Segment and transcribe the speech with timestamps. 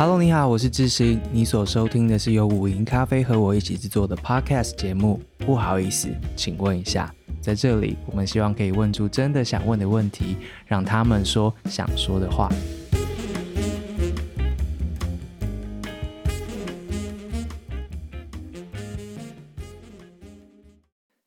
[0.00, 1.20] Hello，你好，我是智行。
[1.30, 5.20] 你所收听的是由五营咖啡和我一起制作的 Podcast 节目。
[5.36, 12.48] 不好意思，请问一下，在这里，我们希望可以问出真的想问的问题，让他们说想说的话。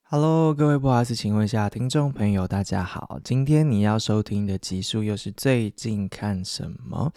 [0.06, 3.20] Hello，各位不好意思，请问一下，听众朋友，大家好。
[3.24, 7.14] 今天你要收听的集数又是最近看什么？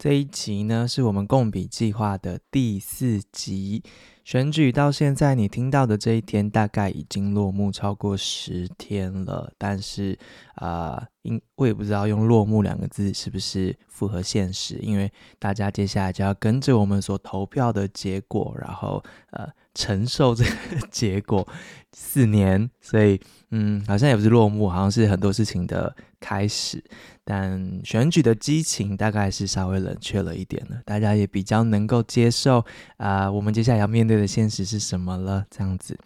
[0.00, 3.82] 这一集呢，是我们共笔计划的第四集。
[4.24, 9.52] 选举到现在，你听到的这一天大概已经落幕超过十天了。
[9.58, 10.18] 但是，
[10.54, 21.46] 啊、因我也不知道用“落幕”两个字是不是符合现实，因为大家接下来就要跟着我们所投票的结果，然后呃承受这个结果
[21.92, 22.70] 四年。
[22.80, 23.20] 所以，
[23.50, 26.82] 嗯，好像也不是落幕，好像是很多事情的开始。
[27.24, 32.64] 但选举的激情大概是稍微冷却了一点了，大家也比较能够接受
[32.96, 35.96] 啊、我们接下来要面对的现实是什么了，这样子。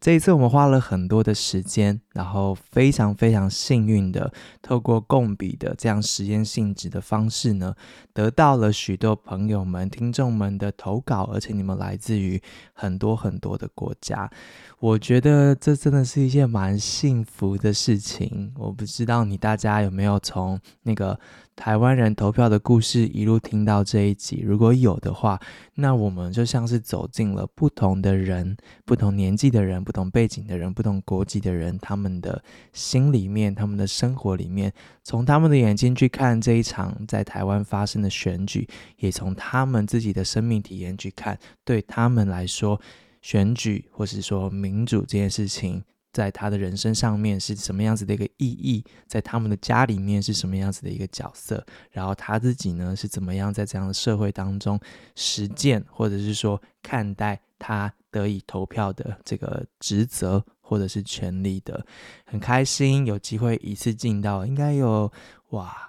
[0.00, 4.32] 这一次我们花了很多的时间，然后非常非常幸运的，
[4.62, 7.74] 透过共笔的这样实验性质的方式呢，
[8.12, 12.40] 得到了许多朋友们、听众们的投稿，而且你们来自于
[12.72, 14.30] 很多很多的国家。
[14.78, 18.52] 我觉得这真的是一件蛮幸福的事情。
[18.56, 21.18] 我不知道你大家有没有从那个
[21.58, 25.40] 台湾人投票的故事一路听到这一集，如果有的话，
[25.74, 28.56] 那我们就像是走进了不同的人、
[28.86, 32.40] 不同年纪的人、不同背景的人、不同国籍的人，他们的
[32.72, 38.66] 心里面、他们的生活里面，从他们的眼睛去看这一场在台湾发生的选举，
[38.98, 42.80] 也从他们自己的生命体验去看，对他们来说，
[43.20, 45.82] 选举或是说民主这件事情。
[46.18, 48.84] 在他的人生上面是什么样子的一个意义？
[49.06, 51.64] 在他们的家里面是什么样子的一个角色？
[51.92, 54.80] 然后他自己呢是怎么样在这样的社会当中
[55.14, 61.86] 实践，或者是说看待他得以投票的这个职责或者是权利的？
[62.24, 65.12] 很开心有机会一次进到，应该有
[65.50, 65.88] 哇。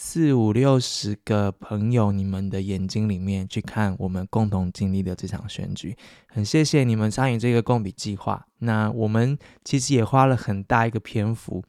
[0.00, 5.96] 四五六十个朋友，你们的眼睛里面去看我们共同经历的这场选举，
[6.28, 8.46] 很谢谢你们参与这个共笔计划。
[8.58, 11.64] 那我们其实也花了很大一个篇幅，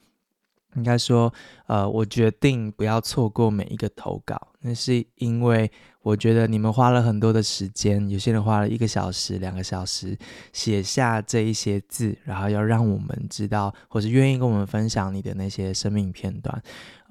[0.76, 1.34] 应该说，
[1.70, 5.72] 呃，我决定不要错过每一个投稿，那是因为。
[6.02, 10.18] 我觉得你们花了很多的时间，有些人花了一个小时、两个小时
[10.54, 16.64] 写下这一些字，然后要让我们知道，或是愿意跟我们分享你的那些生命片段。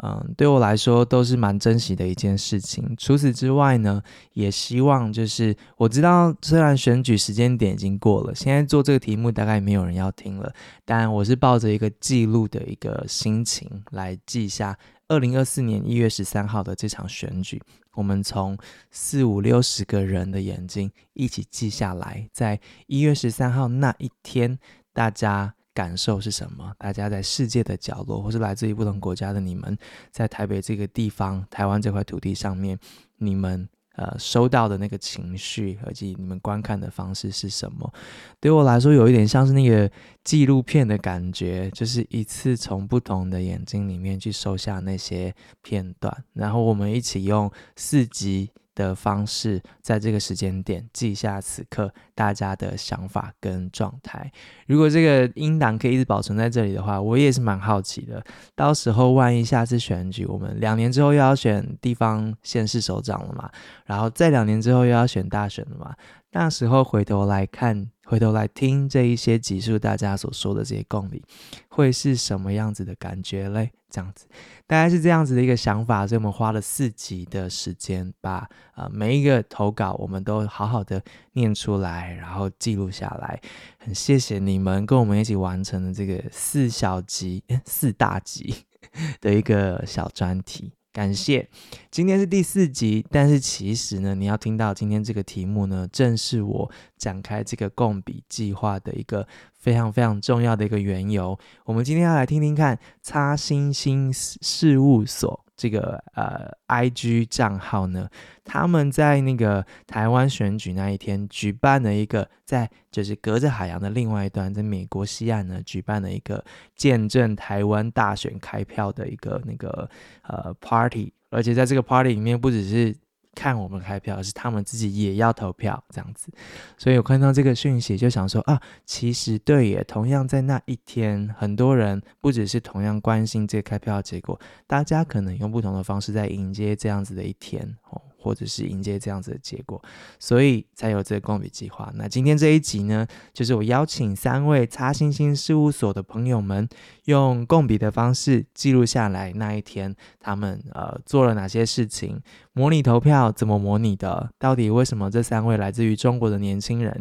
[0.03, 2.95] 嗯，对我来说都是蛮珍惜的一件事情。
[2.97, 4.03] 除此之外呢，
[4.33, 10.51] 也希望就是我知道，虽然选举时间点已经过了，现在做这个题目大概没有人要听了，
[10.87, 14.79] 但我是抱着一个记录的一个心情来记下
[15.09, 17.61] 二零二四年一月十三号的这场选举。
[17.93, 18.57] 我们从
[18.91, 24.59] 四五六十个人的眼睛一起记下来，在一月十三号那一天，
[24.93, 26.75] 大家感受是什么？
[26.79, 29.77] 大家在世界的角落，或是来自于不同国家的你们，
[30.11, 32.79] 在台北这个地方、台湾这块土地上面，
[33.17, 33.69] 你们。
[33.99, 37.93] 呃，收到的那个情绪，以及你们观看的方式是什么？
[38.41, 39.91] 对我来说，有一点像是那个
[40.23, 48.51] 纪录片的感觉，就是一次从不同的眼睛里面去收下那些片段，然后我们一起用四集。
[48.79, 54.31] 的方式，在这个时间点记下此刻大家的想法跟状态。
[54.69, 58.25] 如果这个音档可以一直保存在这里的话，我也是蛮好奇的。
[58.55, 63.51] 到时候万一下次选举，我们两年之后又要选地方县市首长了嘛，
[63.85, 65.93] 然后再两年之后又要选大选了嘛，
[66.33, 67.91] 那时候回头来看。
[68.09, 71.23] 回头来听这一些集数，大家所说的这些共笔，
[71.69, 73.71] 会是什么样子的感觉嘞？
[73.91, 74.25] 这样子，
[74.67, 81.03] 大概是这样子的一个想法，所以我们花了四集的时间，把呃每一个投稿我们都好好的
[81.35, 83.39] 念出来，然后记录下来。
[83.77, 88.55] 很谢谢你们跟我们一起完成了这个四小集、四大集
[89.21, 90.73] 的一个小专题。
[90.91, 91.47] 感谢，
[91.91, 101.39] 今天是第四集，但是其实呢，你要听到今天这个题目呢，正是我展开这个共笔计划的一个非常非常重要的一个缘由。
[101.65, 105.45] 我们今天要来听听看擦星星事务所。
[105.59, 108.09] 这个呃，IG 账号呢，
[108.45, 116.45] 他们在那个台湾选举那一天举办了一个，在就是隔着海洋的另外一端，在美国西岸呢举办了一个
[116.77, 119.91] 见证台湾大选开票的一个那个
[120.29, 122.97] 呃 party，而且在这个 party 里面不只是。
[123.35, 126.29] 看我们开票，而是他们自己也要投票这样子，
[126.77, 138.03] 所以我看到这个讯息就想说啊，其实对也，同样在那一天，很多人不只是同样关心这开票的结果，大家可能用不同的方式在迎接这样子的一天哦。
[138.29, 139.83] 或者是迎接这样子的结果，
[140.19, 141.91] 所以才有这个共笔计划。
[141.95, 146.69] 那今天这一集呢，就是我邀请三位擦星星事务所的朋友们，
[147.07, 152.21] 用共笔的方式记录下来那一天他们呃做了哪些事情，
[152.53, 157.01] 模拟投票怎么模拟的，到底为什么这三位来自于中国的年轻人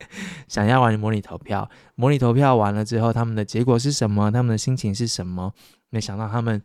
[0.46, 1.66] 想要玩模拟投票？
[1.94, 4.30] 模拟投票完了之后，他们的结果是什么？
[4.30, 5.54] 他们的心情是什么？
[5.88, 6.60] 没想到他们。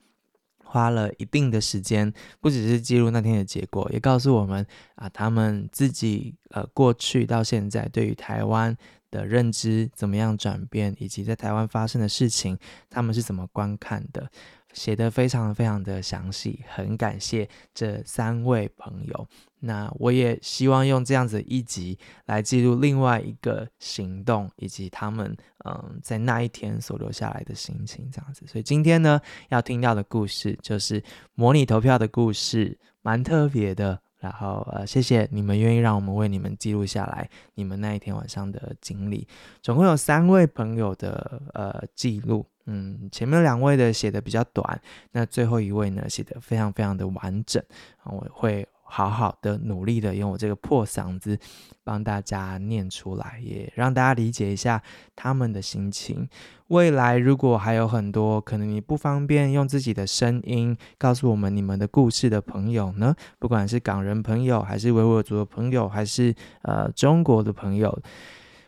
[0.72, 4.66] 花了一定的时间，不只是记录那天的结果，也告诉我们
[4.96, 8.74] 啊，他们自己呃过去到现在对于台湾
[9.12, 12.58] 的认知怎么样转变，以及在台湾发生的事情，
[12.90, 14.32] 他们是怎么观看的。
[14.74, 19.28] 写的非常非常的详细，很感谢这三位朋友。
[19.60, 25.36] 那我也希望用这样子一集来记录另外一个行动，以及他们
[25.66, 28.46] 嗯在那一天所留下来的心情，这样子。
[28.48, 31.04] 所以今天呢，要听到的故事就是
[31.36, 34.02] 模拟投票的故事，蛮特别的。
[34.22, 39.28] 然后呃，谢谢你们愿意让我们为你们记录下来你们那一天晚上的经历。
[39.62, 42.46] 总共有三位朋友的呃记录。
[42.68, 44.80] 嗯，前面两位的写的比较短，
[45.12, 47.62] 那最后一位呢，写的非常非常的完整。
[48.04, 51.40] 我会好好的努力的用我这个破嗓子
[51.82, 54.84] 帮大家念出来，也让大家理解一下
[55.16, 56.28] 他们的心情。
[56.68, 67.98] 未来如果还有很多可能你不方便用自己的声音告诉我们你们的故事的朋友呢，不管是港人朋友，还是维吾尔族的朋友，还是呃中国的朋友。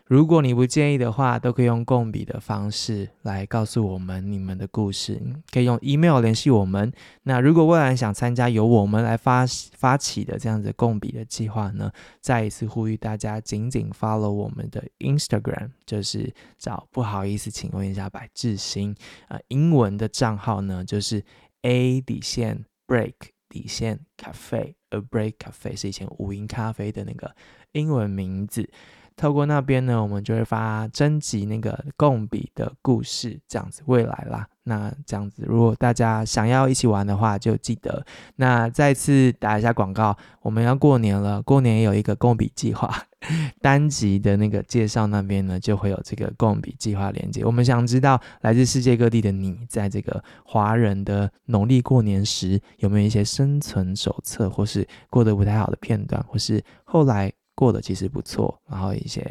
[0.06, 5.18] 如果你不介意的话，都可以用共笔的方式来告诉我们你们的故事，
[5.50, 6.92] 可以用 email 联系我们。
[7.22, 11.90] 那如果未来想参加由我们来发发起的这样子共笔的计划呢，
[12.20, 18.94] 再一次呼吁大家紧紧 follow 我们的 Instagram，就是找不好意思，请问一下白志新，
[19.28, 21.24] 呃，英文的账号呢就是
[21.62, 23.14] A 底线 Break
[23.48, 27.34] 底线 Cafe，A Break Cafe 是以前五营咖啡的那个
[27.72, 28.68] 英文名字。
[29.16, 34.46] 透过那边呢，我们就会发征集那个共笔的故事，这样子未来啦。
[34.66, 38.04] 那这样子，如果大家想要一起玩的话，就记得。
[38.36, 42.90] 那再次打一下广告，我们要过年了，过年有一个共笔计划
[43.60, 47.44] 单集的那个介绍，那边呢就会有这个共笔计划连接。
[47.44, 57.32] 我们想知道来自世界各地的你，在这个华人的农历过年时，有没有一些生存手册，或是过得不太好的片段，或是后来。
[57.54, 59.24] 过得其实不错，然后一些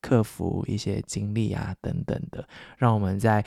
[0.00, 3.44] 克服一些经历啊等等的，让我们在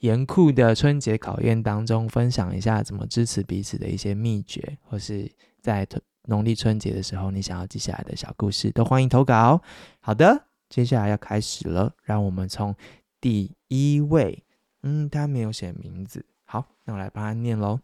[0.00, 5.30] 严酷的春节考验当中分享一下怎么支持彼此的一些秘诀，或是
[5.60, 5.86] 在
[6.26, 9.60] 农历春节的时候你想要记下来的小故事，都欢迎投稿。
[10.00, 12.74] 好的，接下来要开始了，让我们从
[13.20, 14.44] 第一位，
[14.82, 17.80] 嗯，他没有写名字，好，那我来帮他念喽。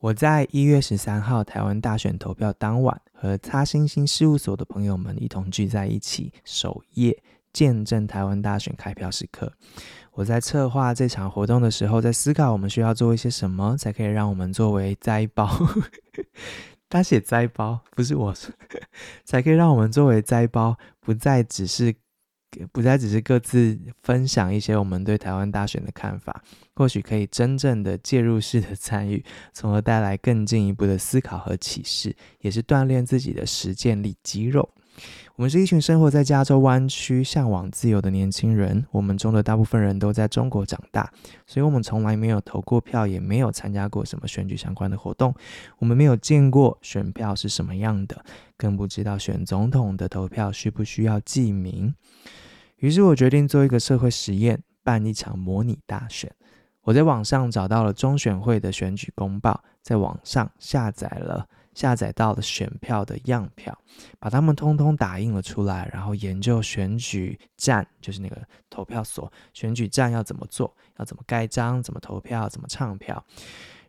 [0.00, 7.20] 我在一月十三号台湾大选投票当晚，和擦星星事务所的朋友们一同聚在一起，守夜
[7.52, 9.52] 见证台湾大选开票时刻。
[10.12, 15.50] 我在策划这场活动的时候，在思考我们需要做一些什么，才可以让我们作为灾包。
[16.88, 18.52] 他写灾包，不是我说，
[19.26, 21.94] 才可以让我们作为灾包，不再只是。
[22.72, 26.42] 不再只是各自分享一些我们对台湾大选的看法，
[26.74, 34.68] 或许可以真正的介入式的参与，从而带来更进一步的思考和启示，也是锻炼自己的实践力肌肉。
[35.36, 38.84] 我们是一群生活在加州湾区、向往自由的年轻人。
[38.90, 41.10] 我们中的大部分人都在中国长大，
[41.46, 45.34] 所以我们从来没有投过票，也没有参加过什么选举相关的活动。
[45.78, 48.24] 我们没有见过选票是什么样的，
[48.56, 51.94] 更不知道选总统的投票需不需要记名。
[52.78, 56.32] 于是我决定做一个社会实验，办一场模拟大选。
[56.82, 61.46] 我在网上找到了中选会的选举公报，在网上下载了。
[61.78, 63.78] 下载到了选票的样票，
[64.18, 68.36] 把它们通通打印了出来，然后研究选举站，就是那个
[68.68, 73.24] 投票所，选举站要怎么做，要怎么盖章，怎么投票，怎么唱票。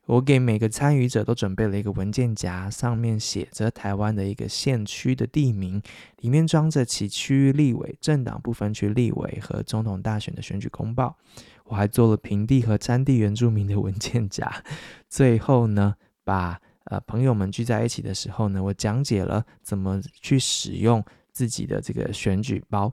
[0.05, 5.81] 我给每个参与者都准备了一个文件夹，上面写着台湾的一个县区的地名，
[6.19, 11.17] 里面装着其区域立委、政党不分区立委和总统大选的选举公报。
[11.63, 14.63] 我还做了平地和山地原住民的文件夹。
[15.07, 22.91] 最后呢，把呃，朋友们聚在一起的时候呢，我讲解了怎么去使用自己的这个选举包。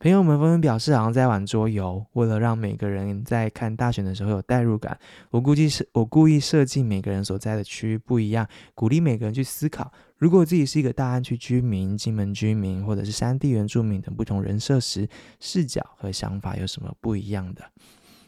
[0.00, 2.04] 朋友们纷纷表示好像在玩桌游。
[2.12, 4.98] 为了让每个人在看大选的时候有代入感，
[5.30, 15.08] 我估计是我故意设计每个人所在的区域不一样，鼓励每个人去思考，如果自己是一个大安区居民、金门居民，或者是山地原住民等不同人设时，
[15.40, 17.64] 视角和想法有什么不一样的。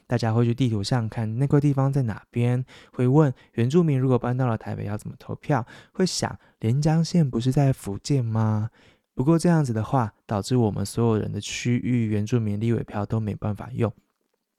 [0.07, 8.71] 大家会去地图上看那块地方在哪边，会问原住民如果搬到了台北要怎么投票，会想连江县不是在福建吗？
[9.15, 13.93] 不过这样子的话，导致我们所有人的区域原住民立委票都没办法用，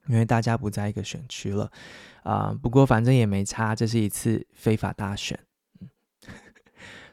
[0.07, 1.71] 因为大家不在一个选区了。
[2.23, 5.39] 啊、不过反正也没差，这是一次非法大选。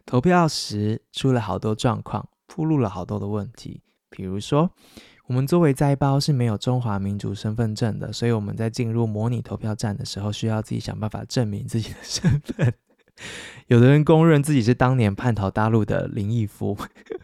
[0.05, 4.71] 投票时出了好多状况，暴露了好多的问题，比如说。
[5.26, 12.75] 我们作为灾胞是没有中华民族身份证的，所以我们在进入模拟投票站的时候，需要自己想办法证明自己的身份。
[13.69, 16.76] 有的人公认自己是当年叛逃大陆的林毅夫，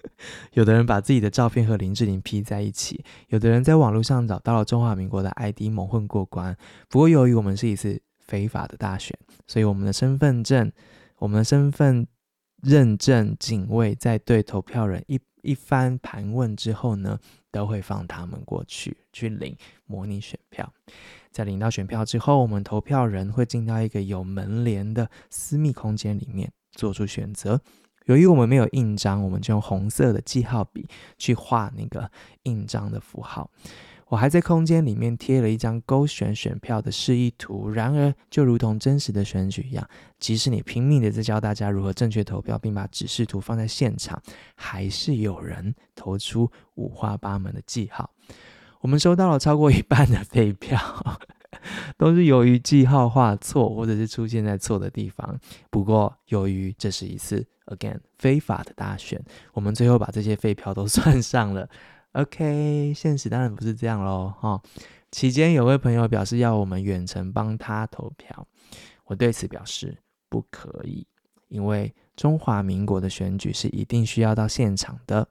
[0.55, 6.57] 有的人把自己的照片和林志玲 P 在一起，有的人在网络上找到了中华民国的 ID 蒙混过关。
[6.89, 10.73] 不过由于我们是一次非法的大选，所以我们的身份证、
[11.19, 12.07] 我们的身份
[12.63, 17.19] 认证警卫在对投票人一一番盘问之后呢，
[17.51, 19.57] 都会放他们过去去领
[19.87, 20.73] 模拟选票，
[21.31, 27.61] 在领到选票之后，我们投票人会进到一个有门帘的私密空间里面做出选择。
[28.07, 32.11] 由于我们没有印章，我们就用红色的记号笔去画那个
[32.45, 33.51] 印章的符号。
[34.11, 39.89] 我还在空间里面贴了一张勾选选票的示意图，然而就如同真实的选举一样，
[40.19, 44.21] 即使你拼命的在教大家如何正确投票，并把指示图放在现场，
[44.57, 48.11] 还是有人投出五花八门的记号。
[48.81, 50.77] 我们收到了超过一半的废票，
[51.97, 55.39] 都是由于记号画错，或者是出现在错的地方。
[55.71, 61.69] 不过，由于这是一次 again 非法的大选，我们最后把这些废票都 算上了。
[62.13, 64.61] OK，现实当然不是这样喽，哈。
[65.13, 68.47] 期间有位朋友表示要我们远程帮他投票，
[69.05, 69.97] 我对此表示
[70.29, 71.07] 不可以，
[71.49, 75.27] 因为中华民国的选举是一定需要到现场的。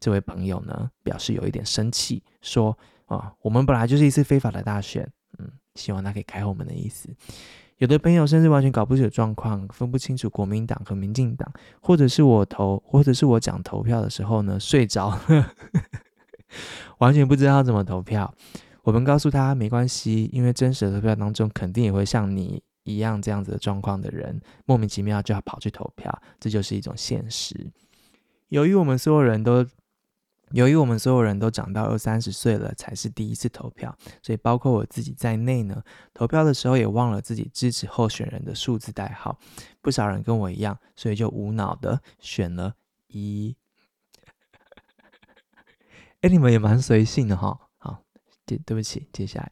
[0.00, 2.76] 这位朋友呢表示有一点生气，说
[3.06, 7.08] 啊，我们本来就是一次非法的大选，嗯，希望他可以开后门的意思。
[7.78, 11.50] 有的朋友甚至完全搞不清楚状况，分不清楚国民党和民进党，
[11.80, 15.54] 或者是我投，或者是我讲投票的时候呢睡着了，
[16.98, 18.32] 完全不知道怎么投票。
[18.82, 27.70] 我们告诉他没关系，因为真实的投票当中肯定也会像你一样这样子的状况的人，莫名其妙就要跑去投票，这就是一种现实。
[28.48, 29.66] 由于我们所有人都。
[30.52, 35.80] 由于我们所有人都长到二三十岁了，才是第一次投票，所以包括我自己在内呢，
[36.12, 39.38] 投票的时候也忘了自己支持候选人的数字代号。
[39.80, 42.74] 不少人跟我一样，所以就无脑的选了
[43.06, 43.56] 一。
[46.22, 47.58] 哎，你们也蛮随性的哈。
[47.78, 48.02] 好，
[48.44, 49.50] 对，对不起，接下来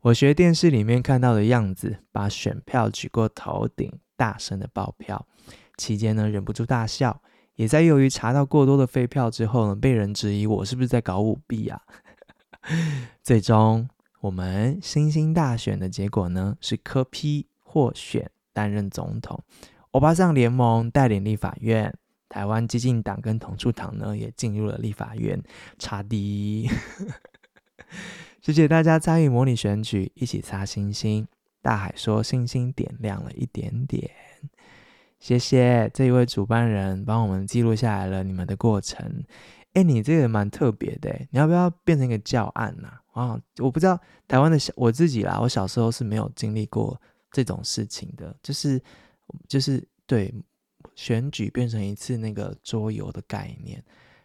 [0.00, 5.26] 我学电视里面看到的样子，把选票举过头顶，大声的报票，
[5.76, 7.20] 期间呢忍不住大笑。
[7.56, 11.82] 也在由于查到过多的废票之后呢，被人质疑我是不是在搞舞弊啊？
[13.22, 13.86] 最终，
[14.20, 19.42] 我们新兴大选的结果呢是柯 P 获选担任总统，
[19.90, 21.94] 欧巴桑联盟带领立法院，
[22.30, 25.38] 台湾激进党跟统促党呢也进入了立法院，
[25.78, 26.70] 差的。
[28.40, 31.28] 谢谢大家参与模拟选举，一起擦星星。
[31.60, 34.10] 大海说星星点亮了一点点。
[35.18, 39.22] 谢谢这一位主办人帮我们记录下来了你们的过程。
[39.74, 42.88] 哎，你这个蛮特别的，你要不要变成一个教案呢？
[43.12, 43.24] 啊？
[43.24, 46.98] 啊，我不知道台湾的小我自己啦，我小时候是没有经历过
[47.30, 48.82] 这种事情的，就是
[49.46, 50.32] 就是对
[50.94, 53.82] 选举变成一次那个桌游的概念，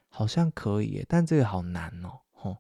[0.10, 2.58] 好像可以，但这个好难哦，吼，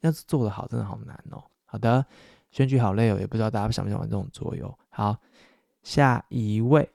[0.00, 1.42] 要是做得好，真的好难哦。
[1.64, 2.04] 好的，
[2.50, 4.78] 选举好累哦，也不知道大家想不想玩这种桌游。
[4.90, 5.20] 好，
[5.82, 6.88] 下一位。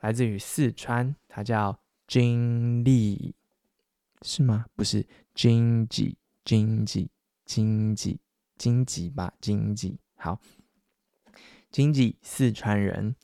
[0.00, 1.76] 来自于四川，他叫
[2.06, 3.34] 金丽，
[4.22, 4.66] 是吗？
[4.76, 7.10] 不是，经济，经济，
[7.44, 8.20] 经济，
[8.56, 9.98] 经济吧，经济。
[10.16, 10.38] 好，
[11.72, 13.16] 经济，四川人。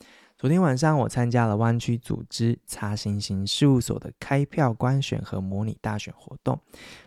[0.42, 6.58] 昨天晚上我参加了湾区组织擦星星事务所的开票观选和模拟大选活动，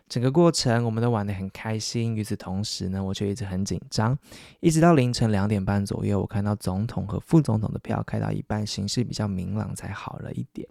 [0.08, 2.16] 整个过程我们都玩得很开心。
[2.16, 4.18] 与此同时呢，我却一直很紧张，
[4.62, 10.66] 一直到凌晨两点半左右，我看到总统和副总统的票开到一半，形势比较明朗，才好了一点。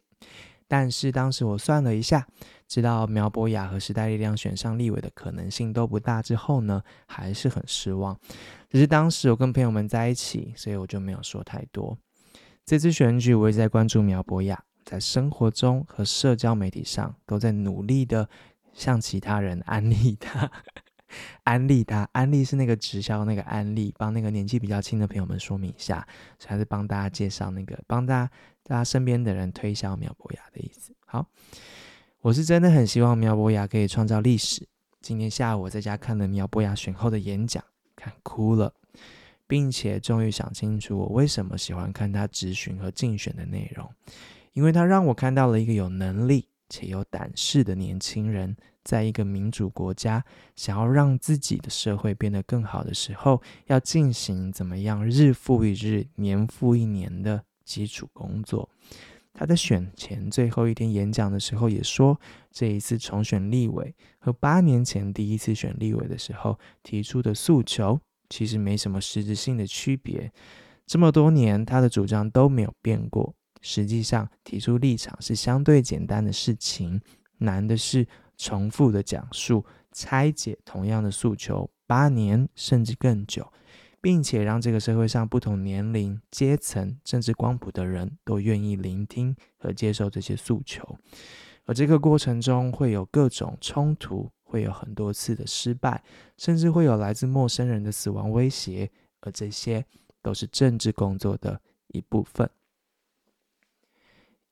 [0.67, 2.27] 但是当时我算了一下，
[2.67, 8.19] 知道苗博雅和时代力量选上立委的可能性都不大之后呢，还是很失望。
[8.71, 11.99] 只是当时我跟朋友们在一起，所以我就没有说太多。
[12.67, 18.27] 这次选举，我一直在关注苗博雅，在生活中和社交媒体上都在努力的
[18.73, 20.51] 向其他人安利他，
[21.43, 26.09] 安利他，安利是那个直销那个安利，帮那个年纪比较轻的朋友们说明一下，
[26.47, 28.31] 还是帮大家介绍那个，帮大家
[28.63, 30.95] 大家身边的人推销苗博雅的意思。
[31.05, 31.27] 好，
[32.23, 34.67] 我是真的很希望苗博雅可以创造历史。
[35.03, 37.63] 今天下午我在家看了苗博雅选后的演讲，
[37.95, 38.73] 看哭了。
[39.47, 43.89] 并且终于想清楚我为什么喜欢看他质询和竞选的内容，
[44.53, 50.25] 因为他让我看到了一个有能力且有胆识的年轻人，在一个民主国家，
[50.57, 58.69] 想要让自己的社会变得更好的时候，要进行怎么样日复一日、年复一年的基础工作。
[59.37, 62.21] 他在选前最后一天演讲的时候也说，
[62.53, 70.33] 这一次重选立委和八年前第一次选立委的时候提出的诉求，其实没什么实质性的区别。
[70.87, 73.35] 这么多年，他的主张都没有变过。
[73.61, 77.01] 实际上，提出立场是相对简单的事情，
[77.39, 83.51] 难的是重复的讲述、拆解同样的诉求，八年甚至更久。
[84.03, 90.99] 并且让这个社会上不同年龄、阶层、政治光谱的人都愿意聆听和接受这些诉求，
[91.65, 96.05] 而这个过程中会有各种冲突，会有很多次的失败，
[96.37, 99.85] 甚至会有来自陌生人的死亡威胁，而这些
[100.23, 102.49] 都是政治工作的一部分。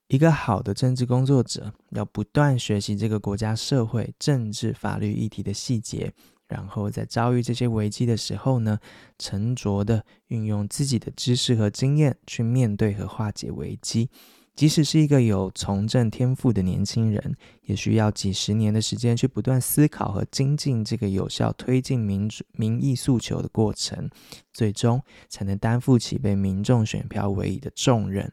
[0.09, 6.13] 一个好的政治工作者要不断学习这个国家社会、政治、法律议题的细节。
[6.49, 8.79] 然后在遭遇这些危机的时候呢，
[9.19, 14.11] 沉着地运用自己的知识和经验去面对和化解危机。
[14.55, 24.09] 即使是一个有从政天赋的年轻人，也需要几十年的时间去不断思考和精进这个有效推进民主民意诉求的过程，
[24.53, 28.31] 最终才能担负起被民众选票委以的重任。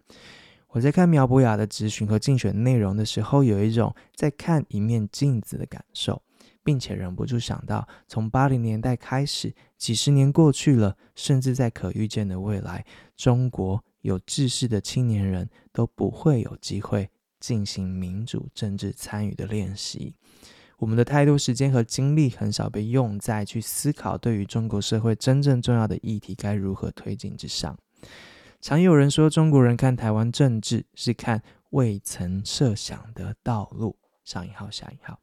[0.70, 6.22] 我在看苗博雅的质询和竞选内容的时候，有一种在看一面镜子的感受。
[6.62, 12.86] 并且忍不住想到，从八零年代开始，几十年过去了，甚至在可预见的未来，
[13.16, 15.50] 中国有志士的青年人
[15.80, 17.10] 都不会有机会
[17.40, 20.14] 进行民主政治参与的练习。
[20.78, 27.78] 我们的太多时间和精力很少被用在去思考对于中国社会真正重要的议题该如何推进之上。
[28.60, 33.96] 常有人说，中国人看台湾政治是看未曾设想的道路。
[34.26, 35.18] 上引号，下引号。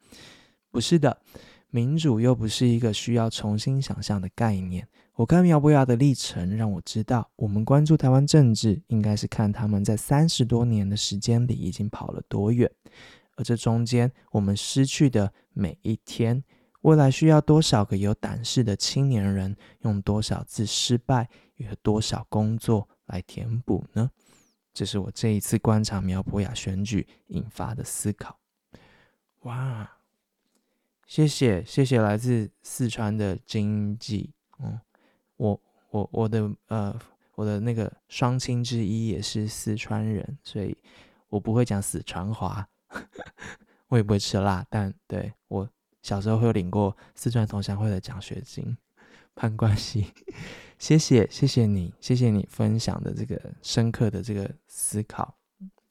[0.71, 1.21] 不是的，
[1.69, 4.89] 民主又不是一个需要重新想象的概念。
[5.17, 12.71] 我看苗博雅的历程，让我知道，我们关注台湾政治，应该是看他们在三十多年的时间里已经跑了多远，
[13.37, 16.45] 而这中间我们失去的每一天，
[16.83, 21.27] 未来需要多少个有胆识的青年人，用多少次失败
[21.57, 24.11] 与多少工作来填补呢？
[24.75, 28.39] 这是我这一次观察苗博雅选举引发的思考。
[29.45, 29.91] 哇！
[31.07, 34.79] 谢谢谢谢来自四川的经济，嗯，
[35.37, 36.99] 我我我的呃
[37.35, 40.77] 我的那个双亲之一也是四川人，所以
[41.29, 42.67] 我不会讲四川话，
[43.89, 45.69] 我也不会吃辣，但对我
[46.03, 48.77] 小时候会有领过四川同乡会的奖学金，
[49.35, 50.13] 攀关系，
[50.79, 55.35] 谢谢谢谢你谢谢你分享的这个深刻的这个思考，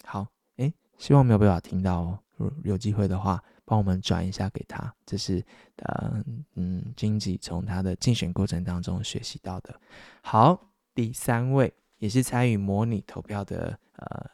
[0.03, 0.27] 好，
[0.57, 1.99] 诶，希望没有被我听到
[2.37, 3.43] 哦，有机会的话。
[3.65, 5.43] 帮我们转一下给他，这是
[5.77, 6.23] 呃
[6.53, 9.77] 嗯，经济从他的竞选过程当中学习到的。
[10.21, 14.29] 好，第三位也是参与模拟投票的呃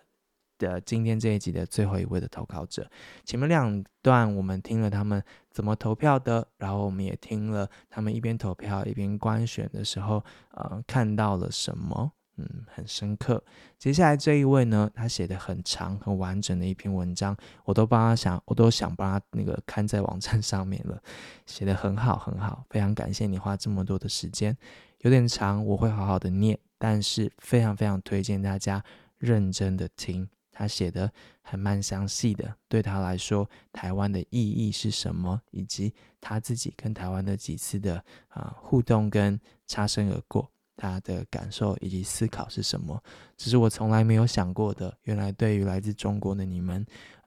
[0.58, 2.88] 的今天这一集的最后一位的投稿者。
[3.24, 12.12] 前面两段我们听了他们怎么投票的，然后我们也听了他们一边投票一边观选的时候，呃，看到了什么。
[12.38, 13.44] 嗯，很深刻。
[13.78, 21.02] 接下来这一位呢，他写的很长、很完整的一篇文章，我都帮他想，我都想帮他那个刊在网站上面了。
[21.46, 24.58] 写的很好，很好，非常感谢你花这么多的时间。
[25.00, 28.84] 有点长，我会好好的念，但是非常非常推荐大家
[29.18, 30.30] 认真的听。
[30.54, 40.52] 他写的还蛮详细的，对他来说，台湾的意义是什么，以及他自己跟台湾的几次的啊、互动跟擦身而过。
[40.82, 43.00] 他的感受以及思考是什么？
[43.38, 44.98] 这是我从来没有想过的。
[45.04, 46.84] 原来对于来自中国的你们，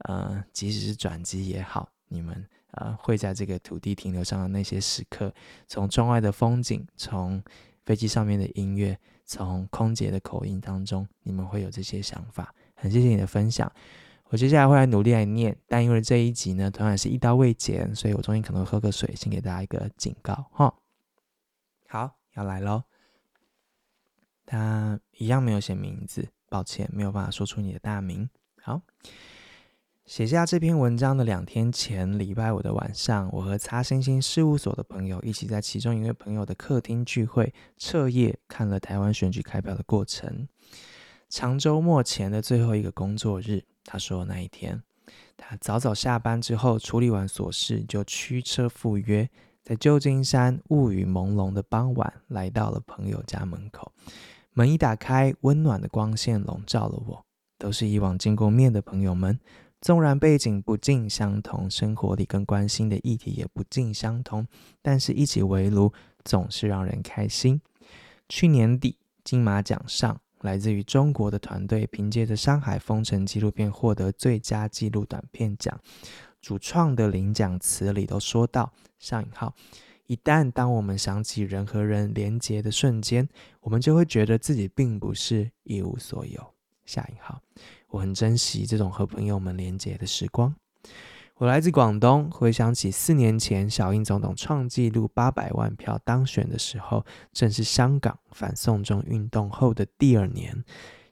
[0.08, 5.32] 呃，即使是转机也好，你们呃会在这个土地停留上的那些时刻，
[5.68, 7.40] 从窗外的风景，从
[7.84, 12.52] 飞机上面的音乐，从空姐的口音当中，你们会有这些想法。
[12.74, 13.70] 很谢谢你的分享。
[14.30, 20.74] 我接下来会来努力来念，但因为这一集呢，同样是一刀未剪，所以我中间可能会喝个水，先给大家一个警告哈。
[21.86, 22.82] 好，要来喽。
[24.46, 28.28] 他一样没有写名字，抱歉，没有办法说出你的大名。
[28.60, 28.82] 好，
[30.06, 40.46] 写下这篇文章的两天前，礼拜五的晚上，我和擦星星事务所的朋友一起在其中一位朋友的客厅聚会，彻夜看了台湾选举开票的过程。
[41.28, 44.82] 长周末前的最后一个工作日，他说那一天，
[45.36, 49.28] 他早早下班之后处理完琐事，就驱车赴约。
[49.62, 53.90] 在旧金山雾雨朦胧的傍晚，来到了朋友家门口。
[54.54, 57.24] 门一打开，温暖的光线笼罩了我。
[57.58, 59.38] 都是以往见过面的朋友们，
[59.80, 64.46] 纵然背景不尽相同，生活里更关心的议题也不尽相同，
[64.82, 65.92] 但是一起围炉
[66.24, 67.60] 总是让人开心。
[68.28, 75.78] 去年底金马奖上，来自于中国的团队凭借着《山海风尘》纪录片获得最佳纪录短片奖。
[76.42, 79.54] 主创的领奖词里都说到：“上引号，
[80.06, 83.28] 一旦当我们想起人和人连结的瞬间，
[83.60, 87.40] 我们就会觉得自己并不是一无所有。”下引号，
[87.88, 90.54] 我很珍惜这种和朋友们连结的时光。
[91.36, 100.62] 我来自广东，回想起四年前小英总统创纪录八百万票当选的时候，正是香港反送中运动后的第二年。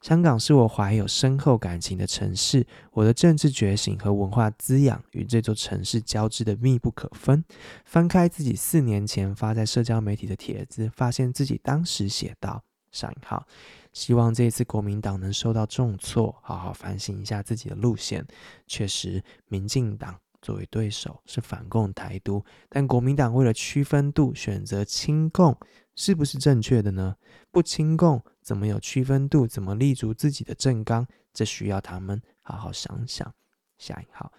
[0.02, 7.44] 香港是我怀有深厚感情的城市，我的政治觉醒和文化滋养与这座城市交织得密不可分。
[7.84, 13.46] 翻开自己四年前发在社交媒体的帖子，发现自己当时写道：“上引号，
[13.92, 18.26] 希望这一次国民党能受到重挫，好好反省一下自己的路线。
[18.66, 25.56] 确实，民进党作为对手是反共台独，但国民党为了区分度选择亲共，
[25.94, 27.16] 是不是正确的呢？
[27.50, 29.46] 不亲共。”怎么有区分度？
[29.46, 31.06] 怎么立足自己的正纲？
[31.32, 33.32] 这需要他们好好想想。
[33.78, 34.32] 下引号，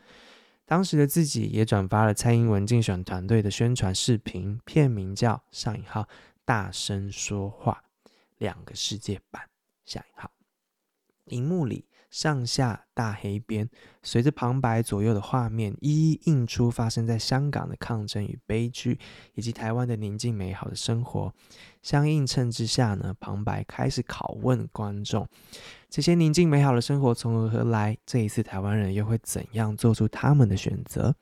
[0.66, 6.08] 当时的自己也转发了蔡英文竞选团队的宣传视频，片名叫“上引号
[6.44, 7.84] 大声说话”，
[8.40, 9.50] 两个世界版。
[9.86, 10.30] 下引号，
[11.26, 11.88] 荧幕里。
[12.14, 13.68] 上下大黑边，
[14.04, 19.00] 随着旁白左右的画面，一一映出发生在香港的抗争与悲剧，
[19.34, 21.34] 以及台湾的宁静美好的生活。
[21.82, 25.28] 相映衬之下呢，旁白开始拷问观众：
[25.90, 27.98] 这些宁静美好的生活从何而来？
[28.06, 31.16] 这一次台湾人又会怎样做出他们的选择？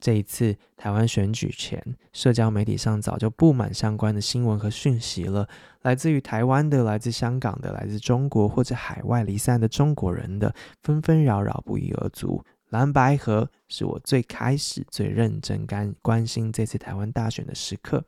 [0.00, 1.82] 这一次台湾选举前，
[2.12, 5.46] 社交媒体上早就布满相关的新闻和讯息了。
[5.82, 12.42] 来自于台湾的、来自香港的、来自中国或者海外离散的中国人的，纷纷扰扰不一而足。
[12.70, 18.04] 蓝白合是我最开始最认真干关心这次台湾大选的时刻。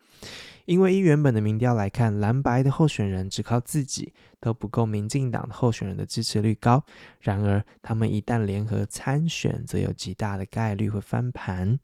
[0.65, 6.85] 因为依原本的民调来看，蓝白的候选人只靠自己都不够民进党的候选人的支持率高。
[7.21, 11.79] 然而，他们一旦联合参选，则有极大的概率会翻盘。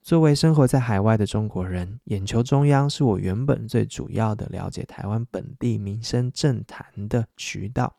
[0.00, 7.94] 作为生活在海外的中国人，眼球中央是我原本最主要的了解台湾本地民生政坛的渠道。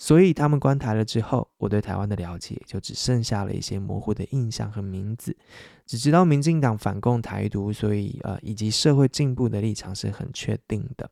[0.00, 5.36] 所以他们关台了之后，我对台湾的了解就只剩下了一些模糊的印象和名字，
[5.84, 11.10] 只知道民进党反共台独，所以呃，以及社会进步的立场是很确定的。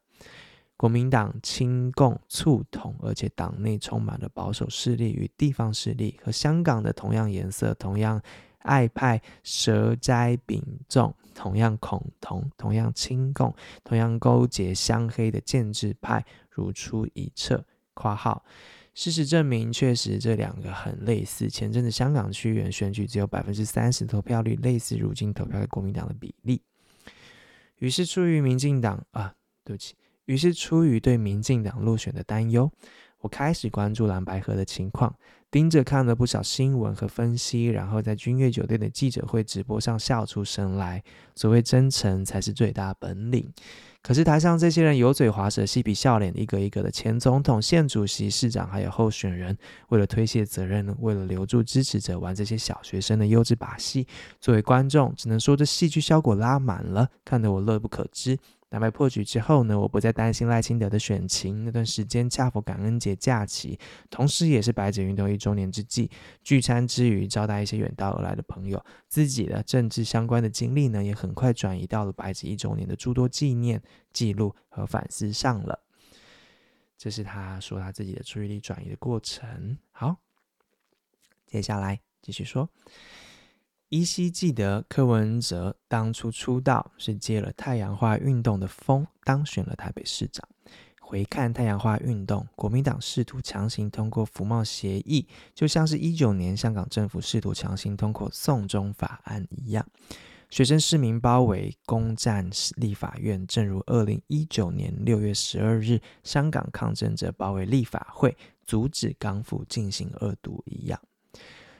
[0.77, 8.22] 国民党亲共促统，而且党内充满了保守势力与地方势力，和香港的同样颜色、同样
[8.59, 17.64] 爱派蛇斋饼粽、同样恐同、同样亲共、同样勾结乡黑的建制派如出一辙。
[17.96, 18.44] 括号。
[18.94, 21.50] 事实证明，确实这两个很类似。
[21.50, 26.62] 前阵子香港区议员选举只有百分之三十投票率，类似如今投票给国民党的比例。
[27.78, 32.72] 于是出于民进党啊，对不起，于是出于对民进党落选的担忧，
[33.20, 35.14] 我开始关注蓝白河的情况，
[35.57, 41.03] 盯着看了不少新闻和分析，然后在君悦酒店的记者会直播上笑出声来。
[41.35, 43.51] 所谓真诚才是最大本领。
[44.03, 49.57] 可是台上这些人油嘴滑舌、嬉皮笑脸，一个一个的前总统、县主席、市长，还有候选人，
[49.88, 54.07] 为了推卸责任，为了留住支持者，玩这些小学生的幼稚把戏。
[54.38, 58.38] 作为观众，只能说这戏剧效果拉满了，看得我乐不可支。
[58.70, 61.64] 蓝白破局之后呢，我不再担心赖清德的选情。
[61.64, 63.79] 那段时间恰逢感恩节假期，
[64.11, 66.11] 同时也是白纸运动一周年之际，
[66.42, 73.81] 聚餐之余招待一些远道而来的朋友，自己的政治相关的经历呢，也很快转移到了白纸一周年的诸多纪念、
[74.12, 75.81] 记录和反思上了。
[76.98, 79.79] 这是他说他自己的注意力转移的过程。
[79.92, 80.16] 好，
[81.46, 82.68] 接下来继续说。
[83.88, 90.46] 依稀记得柯文哲当初出道是借了太阳花运动的风当选了台北市长。
[91.01, 99.87] 回看太阳花运动，国民党试图强行通过服贸协议，就像是一九年香港政府试图强行通过送中法案一样。
[100.51, 111.01] 学生市民包围攻占立法院，正如二零一九年六月十二日香港抗争者包围立法会，阻止港府进行二读一样。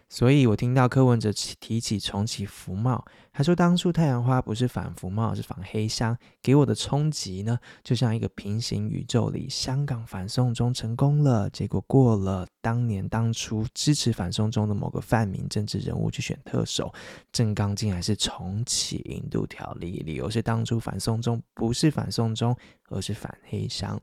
[0.09, 16.95] 所以我听到柯文哲提起重启服贸，他说当初太阳花不是反服贸，是反黑箱，给我的冲击呢，就像一个平行宇宙里，香港反送中成功了，结果过了当年当初支持反送中的某个泛民政治人物去选特首，
[17.33, 22.57] 政纲竟然是重启引渡条例，理由是当初反送中不是反送中，
[22.91, 24.01] 而是反黑箱。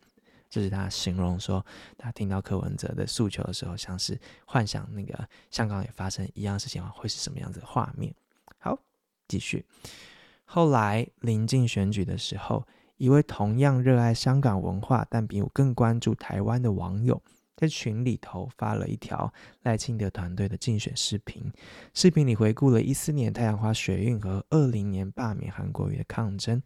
[0.53, 1.65] 这是他形容说，
[1.97, 8.13] 他听到柯文哲的诉求的时候，像是幻想那个香港也发生一样事情，会是什么样子的画面？
[8.59, 8.77] 好，
[9.27, 9.65] 继续。
[10.45, 17.19] 后来临近选举的时候，一位同样热爱香港文化，但比我更关注台湾的网友。
[17.55, 21.51] 在群里头发了一条赖清德团队的竞选视频，
[21.93, 26.61] 视频里回顾了一四年太阳花学运和二零年罢免韩国瑜的抗争。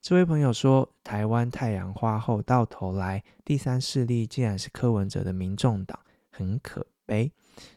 [0.00, 5.98] 这位朋友说，台湾太阳花后到头来第三势力竟然是柯文哲的民众党，
[6.30, 7.32] 很可悲。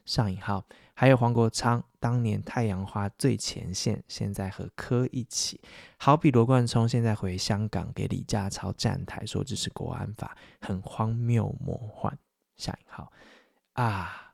[0.06, 5.60] 上引号，还有黄国昌，当年太阳花最前线，现在和柯一起，
[5.98, 12.18] 好比罗冠聪现在回香港给李家超站台说支持国安法，很荒谬魔幻。
[12.58, 13.12] 下引号
[13.74, 14.34] 啊，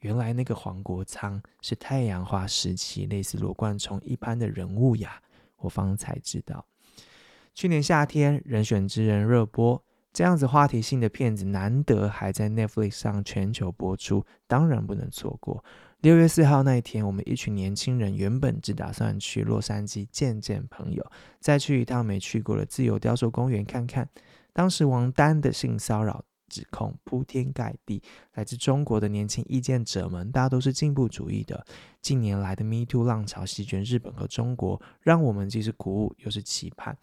[0.00, 5.20] 原来那个黄国昌是太阳花时期类似罗冠聪一般的人物呀！
[5.58, 6.64] 我方才知道，
[7.54, 15.62] 去年夏天《人选之人》热播，这样子话题性的片子难得还在 Netflix 上全球播出，当然不能错过。
[16.00, 21.06] 六月四号那一天，我们一群年轻人原本只打算去洛杉矶见见朋友，
[21.40, 24.08] 再去一趟没去过的自由雕塑公园看看。
[24.54, 26.24] 当时王丹的性骚扰。
[26.50, 28.02] 指控铺天盖地，
[28.34, 31.64] 来自中国的年轻意见者们，大都是进步主义的。
[32.02, 36.98] 近年来的 Me Too 浪潮席卷日本和中国，让我们既是鼓舞又是期盼。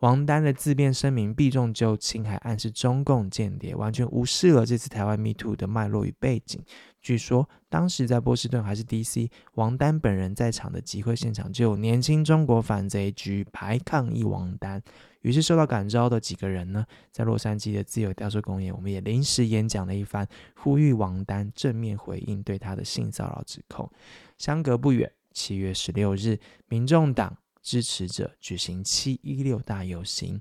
[0.00, 6.62] 王丹的自辩声明避重就轻，还暗示中共间谍，完全无视了这次台湾 Me Too 的脉络与背景。
[7.00, 14.82] 据说当时在波士顿还是 DC，王丹本人在场的集会现场就有年轻中国反贼举牌抗议王丹。
[15.26, 23.90] 于是受到感召的几个人呢，在洛杉矶的自由雕塑公园，我们也临时演讲了一番，呼吁王丹正面回应对他的性骚扰指控。
[24.38, 30.40] 相隔不远，七月十六日，民众党支持者举行七一六大游行。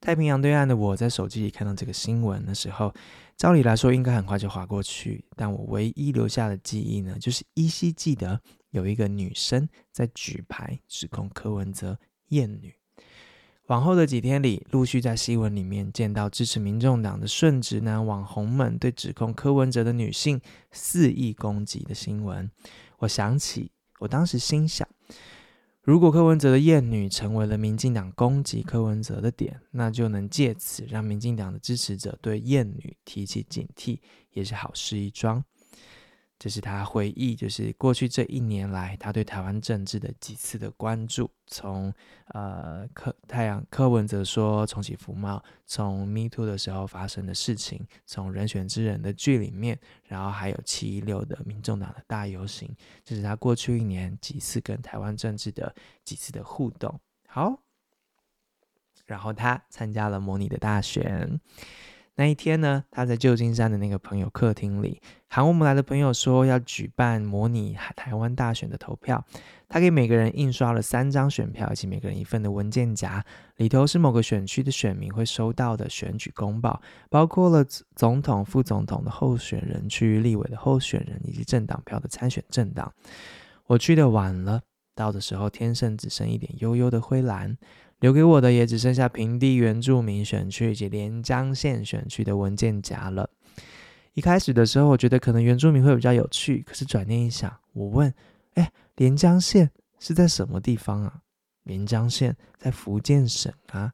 [0.00, 2.94] 太平洋对岸的我在手机里看到这个新闻的时候，
[3.36, 12.72] 照理来说应该很快就划过去，但我唯一留下的记忆呢，就是依稀记得有一个女生在举牌指控柯文哲厌女。
[13.68, 20.40] 往后的几天里，陆续在新闻里面见到支持民众党的顺直男网红们对指控柯文哲的女性
[20.72, 22.50] 肆意攻击的新闻。
[22.98, 23.70] 我想起，
[24.00, 24.86] 我当时心想，
[25.80, 34.00] 如果柯文哲的厌女成为了民进党攻击柯文哲的点，那就能借此让民进党的支持者对厌女提起警惕，
[34.32, 35.44] 也是好事一桩。
[36.42, 41.30] 这是他回忆，就是过去这一年来，他对台湾政治的几次的关注。
[41.46, 41.94] 从
[42.30, 49.78] 呃柯太阳柯文哲说重启服贸，从 Me Too 的时候发生的事情，从人选之人的剧里面，
[50.08, 52.68] 然后还有七一六的民众党的大游行，
[53.04, 55.72] 这是他过去一年几次跟台湾政治的
[56.04, 56.98] 几次的互动。
[57.28, 57.56] 好，
[59.06, 61.40] 然后他参加了模拟的大选。
[62.14, 69.24] 那一天呢，他在旧金山的那个朋友客厅里，喊我们来的朋友说要举办模拟台湾大选的投票。
[69.66, 73.24] 他给每个人印刷了三张选票，以及每个人一份的文件夹，
[73.56, 77.64] 里头是某个选区的选民会收到的选举公报，包括了
[77.96, 82.92] 总统、副总统的候选人、区域立委的候选人以及政党票的参选政党。
[83.66, 84.60] 我去的晚了，
[84.94, 87.56] 到的时候天色只剩一点幽幽的灰蓝。
[88.02, 93.30] 留给我的也只剩下平地原住民选区以及连江县选区的文件夹了。
[94.14, 98.12] 一开始的时候，我觉得可能原住民会比较有趣，可是转念一想，我问
[98.54, 101.20] ：“哎，连江县是在什么地方啊？”
[101.62, 103.92] 连江县在福建省啊。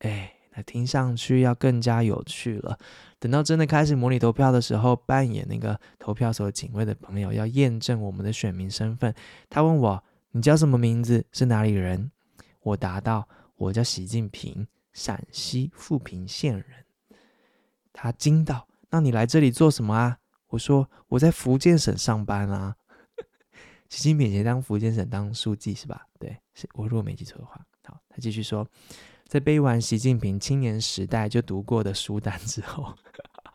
[0.00, 2.78] 哎，那听上去要更加有趣了。
[3.18, 9.14] 等到真的开始模拟投票的时候，扮演那个投票所警卫的朋友要验证我们的选民身份，
[9.48, 11.24] 他问我：“你叫什么名字？
[11.32, 12.10] 是哪里人？”
[12.60, 16.66] 我答道：“我叫习近平，陕西富平县人。”
[17.92, 20.18] 他惊道：“那你来这里做什么啊？”
[20.48, 22.76] 我说：“我在福建省上班啊。
[23.88, 26.06] ”习近平以前当福建省当书记是吧？
[26.18, 27.60] 对，是我如果没记错的话。
[27.84, 28.66] 好，他继续说
[29.26, 32.94] ：“在背完习近平青年时代就读过的书单之后，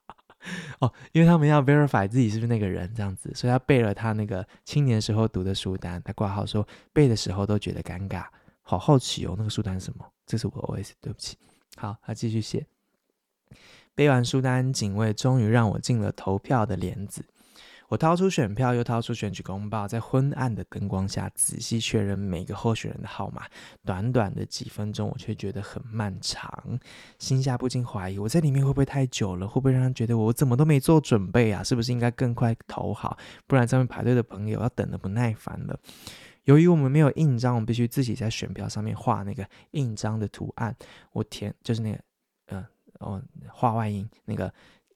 [0.80, 6.02] 哦，因为他们要 verify 自己是不是那个人，这样子，所以他背了他那个青年时候读的书单。
[6.04, 8.26] 他挂号说背的时候都觉得尴尬。”
[8.68, 10.04] 好好奇哦，那个书单是什么？
[10.26, 11.38] 这是我 OS，对不起。
[11.78, 12.66] 好，他继续写。
[13.94, 17.24] 背完书单，警卫终于让我进了投票的帘子。
[17.88, 23.44] 我掏出选票，又掏出选举公报，在昏暗的灯光下仔细确认每个候选人的号码。
[23.86, 26.80] 短短的几分钟，我却觉得很漫长，
[27.20, 29.48] 心下不禁怀疑：我在里面会不会太久了？
[29.48, 31.64] 会不会让人觉得我怎么都没做准备啊？
[31.64, 33.16] 是不是应该更快投好？
[33.46, 35.80] 不然上面排队的朋友要等得不耐烦了。
[36.46, 40.76] 由于我们没有印章，我们必须自己在选票上面画那个印章的图案。
[41.12, 42.02] 我填就是那个，
[42.48, 42.66] 嗯、
[43.00, 44.52] 哦，画外音那个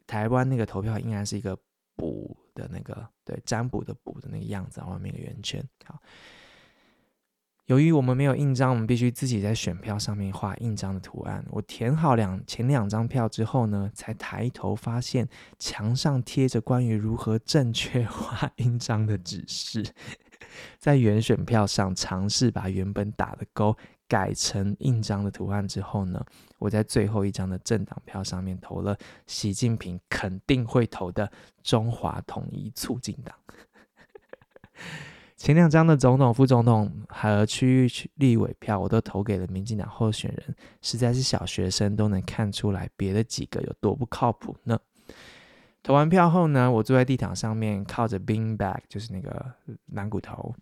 [0.07, 1.55] 台湾那个投票应该是一个
[1.95, 2.35] 卜。
[2.55, 5.63] 的那个对占卜的卜的那个样子，外面的圆圈。
[5.85, 5.97] 好，
[7.67, 11.45] 由于我们没有印章，我们必须自己在选票上面画印章的图案。
[11.51, 15.25] 我填好两前两张票之后呢，才抬头发现
[15.57, 19.93] 墙上贴着关于如何正确画印章的指示。
[20.77, 23.75] 在原选票上尝试把原本打的勾
[24.07, 26.23] 改成印章的图案之后呢，
[26.57, 33.35] 我在最后一张的政党票上面投了习近平肯定会投的中华统一促进党。
[35.35, 44.77] 前两张的总统、副总统和区域立委票我都投给了民进党候选人，实在是小学生都能看出来别的几个有多不靠谱呢。
[45.81, 49.53] 投完票后呢，我坐在地毯上面，靠着 bean bag，就是那个
[49.93, 50.53] 懒骨头，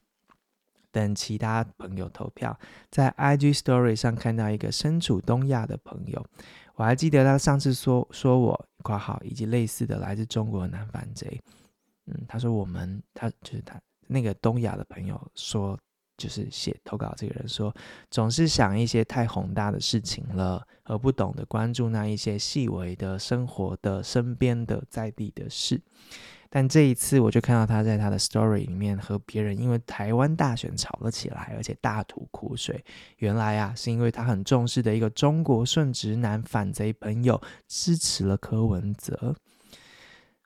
[0.91, 2.58] 等其他朋友投票。
[2.89, 6.25] 在 IG Story 上看到一个身处东亚的朋友，
[6.75, 11.39] 我还记得他上次说说我括号以及类似的来自中国的男反贼。
[12.06, 15.77] 嗯，他说我们他就是他那个东亚的朋友说。
[16.17, 17.71] 就是写投稿这个人说，
[18.10, 25.82] 总是想一些太宏大的事情了，而不懂得关注那一些细微的生活的身边的在地的事。
[26.50, 32.84] 但这一次，我就看到他在他的 story 里面和别人因为台湾大选吵了起来，而且大吐苦水。
[33.17, 39.36] 原来啊，是因为他很重视的一个中国顺直男反贼朋友支持了柯文哲。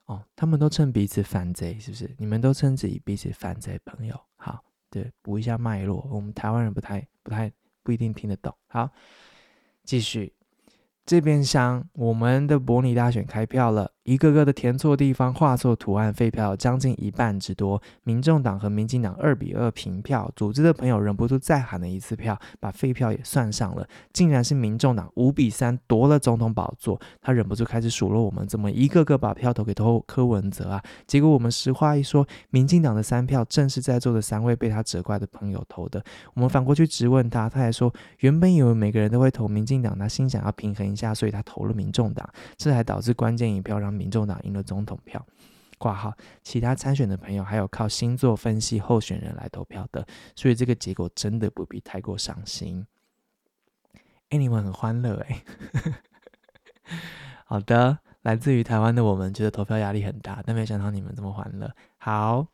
[0.06, 2.14] 哦，他们都称彼此反贼，是不是？
[2.18, 4.20] 你们都称自己彼此反贼朋友？
[4.36, 4.64] 好。
[4.94, 7.50] 对，补一下脉络，我们台湾人不太、不太、
[7.82, 8.54] 不一定听得懂。
[8.68, 8.90] 好，
[9.84, 10.34] 继续。
[11.06, 13.91] 这边厢，我们的伯尼大选开票了。
[14.04, 17.80] 一个个的填错地方、画错图案，废票将近一半之多。
[18.04, 23.88] 民众党和民进党二比二平票，组织的朋友忍不住再喊了一次票，把废票也算上了。
[24.12, 27.00] 竟然是民众党五比三夺了总统宝座。
[27.22, 30.84] 他忍不住开始数落我们，怎么一个个把票投给投柯文哲啊？
[31.06, 36.04] 结果我们实话一说，民进党的三票正是在座的三位被他责怪的朋友投的。
[36.34, 43.91] 我们反过去质问他，他还说原本以为每个人都会投民进党，他心想要平衡一下，所以他投了民众党，这还导致关键一票让。
[43.92, 45.26] 民众党赢了总统票，
[45.78, 46.14] 挂号。
[46.44, 52.86] 其他参选的朋友还有靠星座分析候选人来投票的，所以这个结果真的不必太过伤心。
[54.30, 55.44] 哎，你们很欢乐哎。
[57.46, 61.70] 好的，来自于台湾的我们觉得投票压力很大，但没想到你们这么欢乐。
[61.98, 62.48] 好，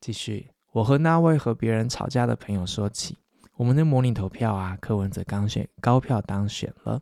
[0.00, 0.50] 继续。
[0.72, 3.18] 我和那位和别人吵架的朋友说起，
[3.56, 7.00] 我们的模拟投票啊，柯文哲刚选高票当选了。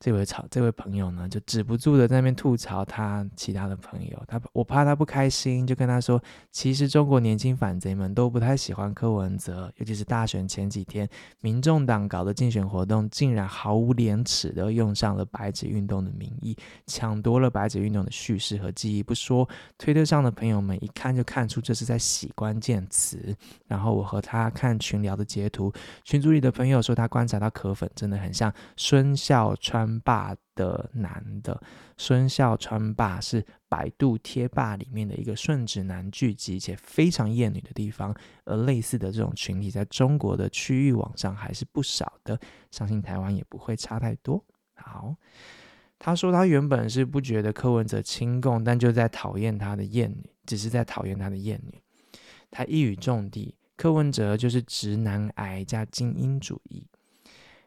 [0.00, 11.08] 这位吵，这位朋友呢，就止不住的在那边吐槽他其他的朋友，他我怕他不开心，就跟他说，其实中国年轻反贼们都不太喜欢柯文哲，尤其是大选前几天，
[11.40, 23.34] 民众党搞的竞选活动，竟然毫无廉耻的用上了白纸运动的名义，抢夺了白纸运动的叙事和记忆不说，推特上的朋友们一看就看出这是在洗关键词，
[23.66, 25.72] 然后我和他看群聊的截图，
[26.04, 29.93] 群组里的朋友说他观察到柯粉真的很像孙笑川。
[30.00, 31.60] 霸的男的
[31.96, 42.38] 孙笑川霸是百度贴吧里面的一个顺直男聚集且非常厌女的地方，而类似的这种群体在中国的区域网上还是不少的，
[42.70, 44.44] 相信台湾也不会差太多。
[44.74, 45.14] 好，
[45.98, 51.80] 他说他原本是不觉得柯文哲亲共，但就在讨厌他的厌女，只是在讨厌他的厌女。
[52.50, 56.86] 他一语中的，柯文哲就是直男癌加精英主义。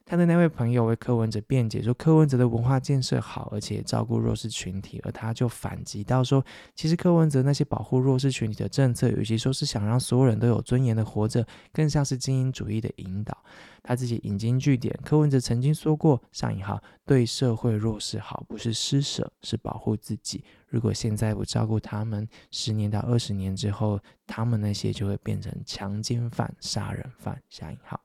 [0.10, 6.42] 他的那位朋友为柯文哲辩解说，柯文哲的文化建设好，而且照顾弱势群体，而他就反击到说，
[6.74, 13.38] 其实柯文哲那些保护弱势群体的政策，与其说是想让所有人都有尊严的活着，更像是精英主义的引导。
[13.84, 20.42] 他自己引经据典，柯文哲曾经说过：“上引号，对社会弱势好，不是施舍，是保护自己。
[20.68, 28.00] 如果现在不照顾他们，十年到二十年之后，他们那些就会变成强奸犯、杀人犯。”下引号，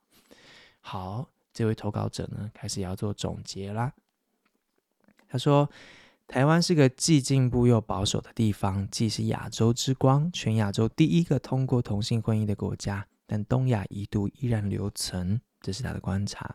[0.81, 1.32] 好。
[1.53, 3.93] 这位投稿者呢，开始要做总结啦。
[5.29, 5.71] 他说
[6.29, 15.41] ：“台湾是个既进步又保守的地方，既是亚洲之光，全亚洲第一个通过同性婚姻的国家，但东亚一度依然留存。
[15.63, 16.55] 这是他的观察。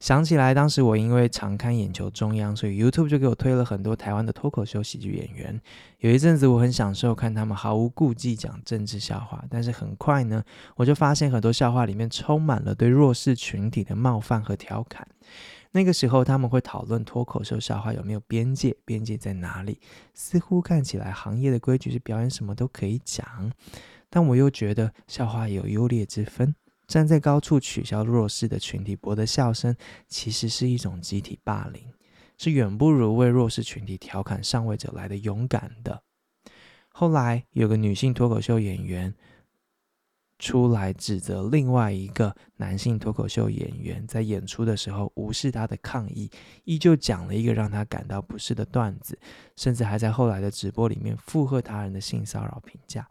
[0.00, 5.60] 想起来，当时我因为常看眼球中央，所以 YouTube 就给我推了很多台湾的脱口秀喜剧演员。
[5.98, 10.42] 有一阵子，我很享受看他们毫无顾忌讲政治笑话，但是很快呢，
[10.76, 15.06] 我就发现很多笑话里面充满了对弱势群体的冒犯和调侃。
[15.72, 19.78] 那个时候，他们会讨论脱口秀笑话有没有边界，边界在哪里？
[20.14, 23.52] 似乎看起来行业的规矩是表演什么都可以讲，
[24.08, 26.54] 但我又觉得笑话有优劣之分。
[26.90, 29.76] 站在高处取笑弱势的群体博得笑声，
[30.08, 31.84] 其实是一种集体霸凌，
[32.36, 36.02] 是远不如为弱势群体调侃上位者来的勇敢的。
[36.88, 39.14] 后来有个女性脱口秀演员
[40.40, 46.28] 出来指责另外一个男性脱口秀演员在演出的时候无视他的抗议，
[46.64, 49.16] 依旧讲了一个让他感到不适的段子，
[49.54, 53.08] 甚至还在后来的直播里面附和他人的性骚扰评价。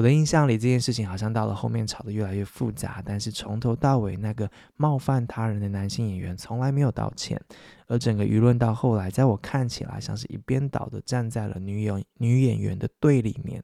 [0.00, 7.38] 我的印象里，这件事情好像到了后面吵得越来越复杂，但是从头到尾，那个冒犯他人的男性演员从来没有道歉，
[7.86, 13.62] 而整个舆论到后来，在我看起来像是一边倒的站在了女友女演员的对立面，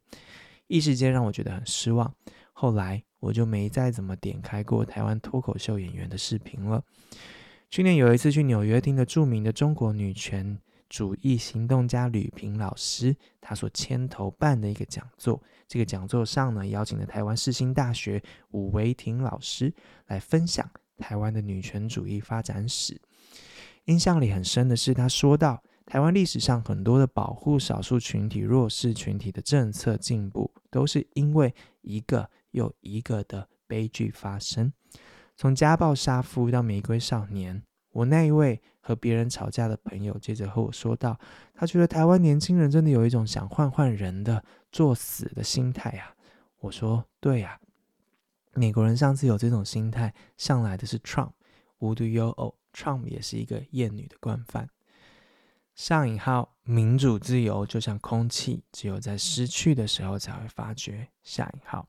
[0.66, 2.12] 一时间让我觉得很失望。
[2.52, 6.84] 后来我就没再怎么点开过台湾脱口秀演员的视频了。
[7.70, 10.58] 去年有一次去纽约听的著名的中国女权
[10.88, 15.42] 主义行动家吕平老师，他所牵头办的一个讲座。
[15.66, 18.22] 这个讲座上呢，邀请了台湾世新大学
[18.52, 19.72] 伍维婷老师
[20.06, 23.00] 来分享台湾的女权主义发展史。
[23.86, 34.72] 印象里很深的是，他说到台湾历史上很多的保护少数群体、弱势群体的政策进步，都是因为一个又一个的悲剧发生，
[35.36, 37.62] 从家暴杀夫到玫瑰少年。
[37.92, 41.18] 我那一位和别人吵架的朋友，接着和我说道，
[41.52, 46.14] 他觉得台湾年轻人真的有一种想换换人的作死的心态啊。
[46.60, 47.58] 我说对呀，
[48.54, 51.32] 美国人上次有这种心态，上来的是 Trump，
[51.80, 54.68] 无独有偶，Trump 也是一个厌女的惯犯。
[55.74, 61.08] 上引号，民主自由就像空气，只有在失去的时候才会发觉。
[61.24, 61.88] 下引号。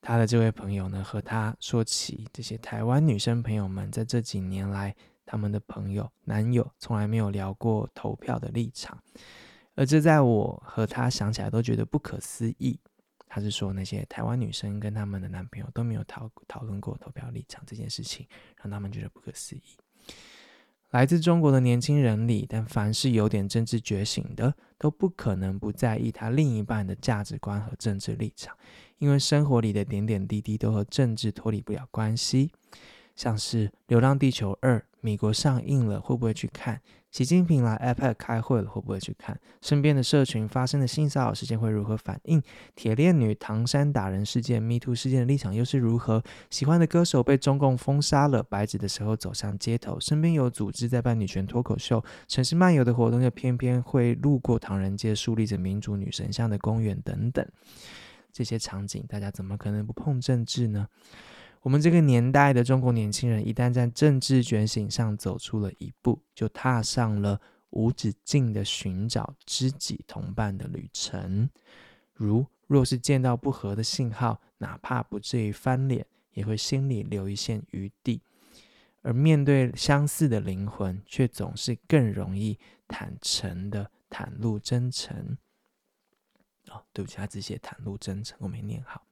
[0.00, 4.94] 他的这位朋友呢，和他说起这些台湾女生朋友们在这几年来，
[5.26, 9.02] 他们的朋友、男友从来没有聊过投票的立场，
[9.74, 12.78] 而这在我和他想起来都觉得不可思议。
[13.28, 18.26] 他是说那些台湾女生跟他们的男朋友都没有讨讨论过投票立场这件事情，
[18.62, 19.62] 让他们觉得不可思议。
[20.90, 28.56] 来自中国的年轻人里，但凡是有点政治觉醒的，都不可能不在意他另一半的价值观和政治立场。
[28.98, 32.50] 因为生活里的点点滴滴都和政治脱离不了关系，
[33.16, 36.80] 像是《流浪地球二》美国上映了，会不会去看？
[37.10, 39.40] 习近平来 iPad 开会了，会不会去看？
[39.62, 42.42] 身边的社群发生的性骚扰事件会如何反应？
[42.74, 46.22] 铁链女唐山打人事件、MeToo 事件的立场又是如何？
[46.50, 57.46] 喜欢的歌手被中共封杀了，白纸的时候走上街头，身边有组织在办女权脱口秀，城市漫游的活动又偏偏会路过唐人街，树立着民主女神像的公园等等。
[58.30, 60.86] 这些场景，大家怎么可能不碰政治呢？
[61.66, 67.40] 我们这个年代的中国年轻人，一旦在政治觉醒上走出了一步，就踏上了
[67.70, 71.50] 无止境的寻找知己同伴的旅程。
[72.14, 78.20] 如若是见到不合的信号，哪怕不至于翻脸，也会心里留一线余地；
[79.02, 82.56] 而面对相似的灵魂，却总是更容易
[82.86, 85.36] 坦诚的袒露真诚。
[86.68, 89.02] 哦，对不起，他只写袒露真诚，我没念好。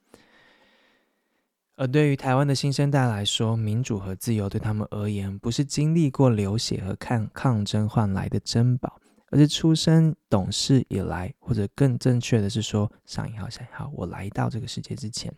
[1.76, 9.00] 而对于台湾的新生代来说，民主和自由对他们而言，不是经历过流血和抗抗争换来的珍宝，
[9.30, 15.34] 而是出生懂事以来，或者更正确的是说，上一号下一号，我来到这个世界之前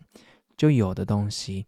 [0.56, 1.66] 就有的东西。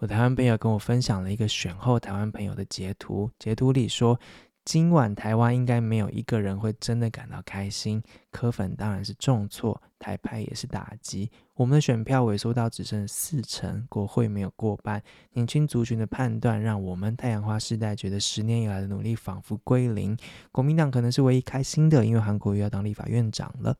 [0.00, 4.20] 我台湾朋友跟我分享了一个选后台湾朋友的截图，截图里说。
[4.64, 11.30] 今晚台湾应该没有一个人会真的感到开心，柯粉当然是重挫，台派也是打击。
[11.54, 15.02] 我们的选票萎缩到只剩四成，国会没有过半。
[15.32, 20.16] 年轻族群的判断让我们太阳花世代觉得十年以来的努力仿佛归零。
[20.52, 23.76] 国民党可能是唯一开心的，因为韩国瑜要当立法院长了。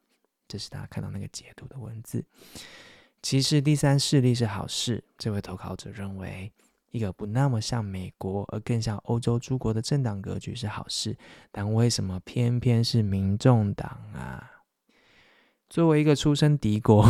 [0.46, 2.24] 这是大家看到那个截图的文字。
[3.22, 6.52] 其实第三势力是好事，这位投稿者认为。
[6.90, 11.14] 一个不那么像美国，而更像欧洲诸国的政党格局是好事，
[11.52, 14.50] 但为什么偏偏是民众党啊？
[15.68, 17.06] 作为一个出身敌国，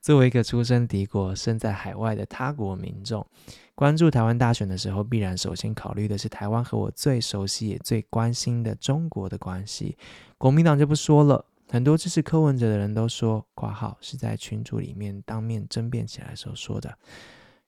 [0.00, 3.24] 作为一个出身 敌国、身在海外的他国民众，
[3.74, 9.96] 关注台湾大选的时候，必然首先考虑的是台湾和我最熟悉也最关心的中国的关系。
[10.38, 16.98] 国民党就不说了，很多支持柯文哲的人都说，括号是在群组里面当面争辩起来时候说的。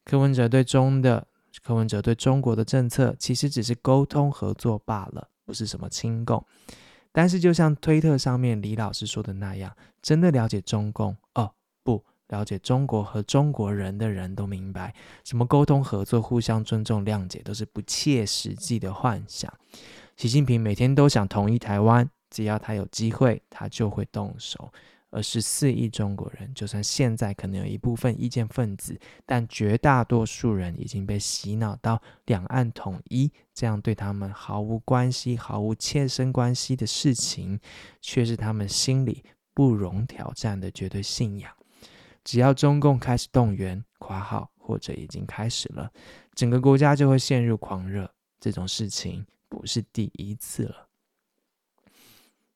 [0.05, 1.25] 柯文哲对中的
[1.63, 6.45] 柯文哲对中国的政策，其实只是沟通合作罢了，不是什么亲共。
[7.13, 11.53] 但是，就像推特上面李老师说的那样，真的了解中共哦，
[11.85, 19.53] 不了解中国和中国人的人都明白，什么沟通合作、互相尊重、谅解，都是不切实际的幻想。
[20.17, 24.73] 习近平每天都想统一台湾，只要他有机会，他就会动手。
[25.13, 37.61] 而十四亿中国人，就算现在可能有一部分意见分子，但绝大多数人已经被洗脑到两岸统一这样对他们毫无关系、毫无切身关系的事情，
[38.01, 41.53] 却是他们心里不容挑战的绝对信仰。
[42.25, 45.93] 只要中共开始动员、括号或者已经开始了，
[46.35, 48.11] 整个国家就会陷入狂热。
[48.41, 50.89] 这种事情不是第一次了。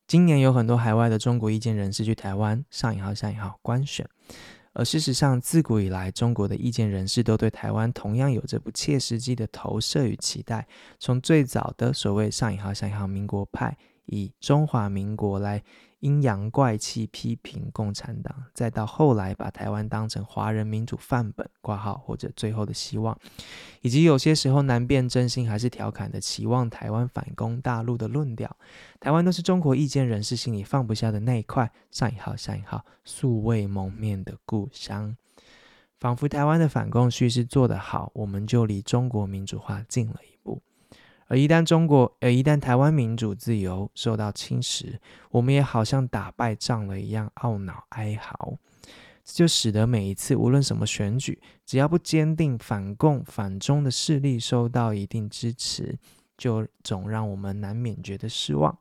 [0.07, 4.09] 今年有很多海外的中国意见人士去台湾上引号下引号官选，
[4.73, 10.65] 而事实上，自古以来，中国的意见人士都对台湾同样有着不切实际的投射与期待。
[11.01, 15.63] 从最早的所谓上引号下引号民国派，以中华民国来。
[16.07, 23.19] 阴阳怪气批评共产党，再到后来把台湾当成华人民主范本挂号，或者最后的希望，
[23.83, 28.57] 以及有些时候难辨真心还是调侃的期望台湾反攻大陆的论调，
[29.01, 35.17] 台湾都是中国意见人士心里放不下的那一块上引号下引号素未谋面的故乡，
[35.99, 40.36] 仿佛台湾的反共叙事做得好，我们就离中国民主化近了一步。
[41.29, 44.99] 而一旦中国，而，一旦台湾民主自由受到侵蚀，
[45.31, 48.57] 我们也好像打败仗了一样懊恼哀嚎。
[49.25, 55.99] 这就使得每一次无论什么选举，只要不坚定反共反中的势力受到一定支持，
[56.39, 58.79] 就总让我们难免觉得失望。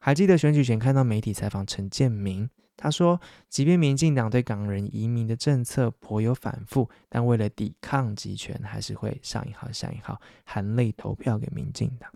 [0.00, 2.50] 还记得选举前看到媒体采访陈建明。
[2.82, 12.10] 他说：“即便民进党对港人移民的政策颇有反复，但为了抵抗极权，还是会上引号下引号含泪投票给民进党。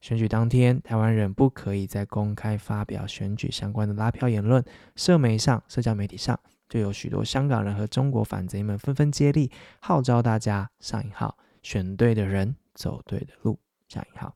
[0.00, 4.64] 选举当天，台湾人不可以再公开发表选举相关的拉票言论。
[4.96, 6.36] 社媒上、社交媒体上，
[6.68, 9.48] 就有许多香港人和中国反贼们纷纷接力，
[9.78, 13.56] 号召大家上引号选对的人，走对的路。
[13.88, 14.34] 上引号。”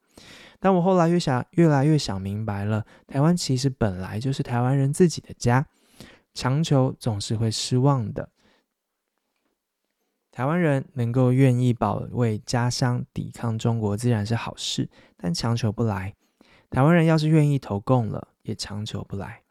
[0.64, 5.66] 但我后来越想，越来越想明白了，台湾其实本来就是台湾人自己的家，
[6.32, 8.30] 强求总是会失望的。
[10.32, 14.88] 台湾人能够愿意保卫家乡、抵抗中国，自然是好事，
[15.18, 16.14] 但强求不来。
[16.70, 19.42] 台湾人要是愿意投共了，也强求不来。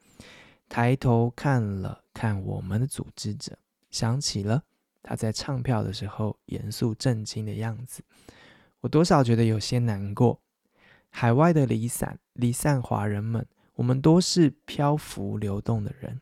[0.68, 3.55] 抬头看了看我们的组织者，
[3.91, 4.64] 想起了
[5.03, 8.01] 他在唱票的时候严肃震惊的样子，
[8.82, 10.39] 我多少觉得有些难过。
[11.16, 13.45] 海外的离散离散华人们，
[13.76, 16.20] 我们都是漂浮流动的人，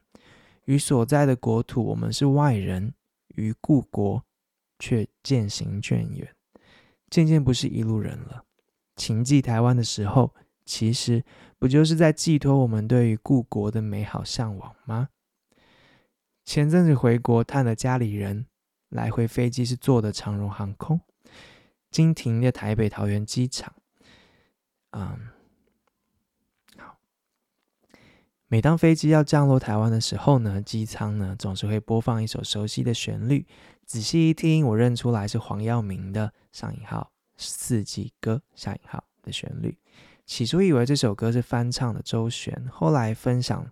[0.66, 2.92] 与所在的国土，我们是外人；
[3.36, 4.22] 与故国，
[4.78, 6.36] 却渐行渐远，
[7.10, 8.44] 渐渐不是一路人了。
[8.98, 10.36] 情寄台湾的时候，
[10.66, 11.24] 其实
[11.58, 15.08] 不就是在寄托我们对于故国的美好向往吗？
[16.44, 18.46] 前阵子回国探了家里人，
[18.90, 21.00] 来回飞机是坐的长荣航空，
[21.90, 23.74] 经停的台北桃园机场。
[24.92, 25.30] 嗯，
[26.78, 26.98] 好。
[28.48, 33.46] 每当飞机要降落台湾的时候呢，机舱呢总是会播放一首熟悉的旋律。
[33.86, 39.78] 仔细一听，我认出来是黄耀明的上引号四季歌下引号的旋律。
[40.26, 43.70] 起初以为这首歌是翻唱的周璇，后来分享，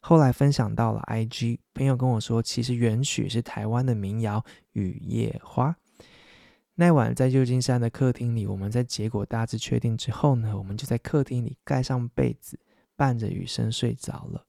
[0.00, 4.40] 后来分享到了 IG，朋友跟我说，其实原曲是台湾的民谣
[4.72, 5.70] 《雨夜花》。
[6.80, 12.58] 那晚在旧金山的客厅里，我们在结果大致确定之后呢，我们就在客厅里盖上被子，
[12.96, 14.46] 伴着雨声睡着了。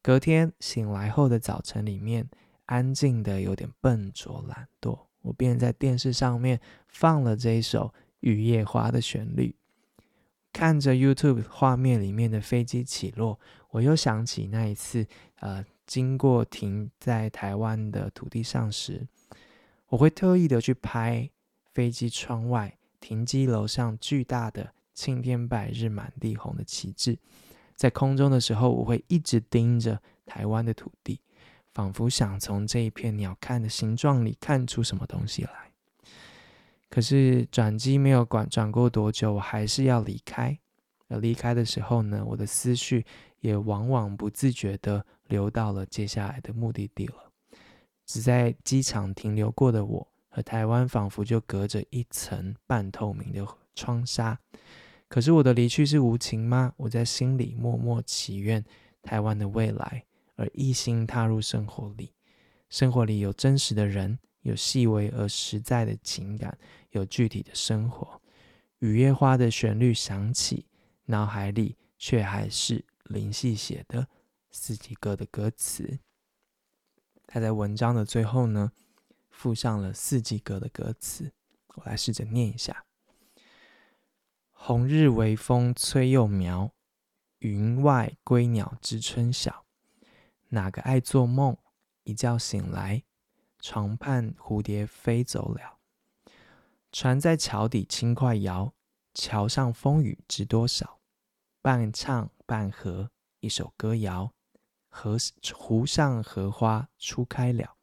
[0.00, 2.26] 隔天醒来后的早晨里面，
[2.64, 6.58] 安静的有点笨拙懒惰，我便在电视上面
[6.88, 7.88] 放了这一首
[8.20, 9.54] 《雨夜花》的旋律，
[10.54, 13.38] 看着 YouTube 画面里面的飞机起落，
[13.68, 15.06] 我又想起那一次，
[15.40, 19.06] 呃，经过停在台湾的土地上时，
[19.88, 21.28] 我会特意的去拍。
[21.72, 27.16] 飞机窗外，停机楼上巨大的“青天白日满地红”的旗帜，
[27.74, 31.20] 在空中的时候，我会一直盯着台湾的土地，
[31.72, 35.70] 仿佛想从这一片鸟瞰的形状里看出什么东西来。
[36.88, 40.58] 可是转机没有管转过多久，我还是要离开。
[41.08, 43.04] 而离开的时候呢，我的思绪
[43.40, 47.30] 也往往不自觉地流到了接下来的目的地了。
[48.06, 50.08] 只在机场停留过的我。
[50.30, 54.38] 和台湾仿佛就隔着一层半透明的窗纱，
[55.08, 56.72] 可是我的离去是无情吗？
[56.76, 58.64] 我在心里默默祈愿
[59.02, 60.04] 台湾的未来，
[60.36, 62.14] 而一心踏入生活里。
[62.68, 66.56] 生活里有真实的人，有细微而实在的情感，
[66.90, 68.22] 有具体的生活。
[68.78, 70.66] 雨夜花的旋律响起，
[71.06, 74.02] 脑海里却还是林夕写的
[74.52, 75.98] 《四季歌》的歌词。
[77.26, 78.70] 他在文章的最后呢，
[79.40, 81.32] 附上了《四季歌》的歌词，
[81.68, 82.84] 我来试着念一下：
[84.50, 86.74] 红日微风催幼苗，
[87.38, 89.64] 云外归鸟知春晓。
[90.50, 91.56] 哪个爱做梦？
[92.02, 93.02] 一觉醒来，
[93.60, 95.78] 床畔蝴蝶飞走了。
[96.92, 98.74] 船在桥底轻快摇，
[99.14, 101.00] 桥上风雨知多少？
[101.62, 104.34] 半唱半和一首歌谣，
[104.90, 105.16] 河
[105.54, 107.78] 湖上荷花初开了。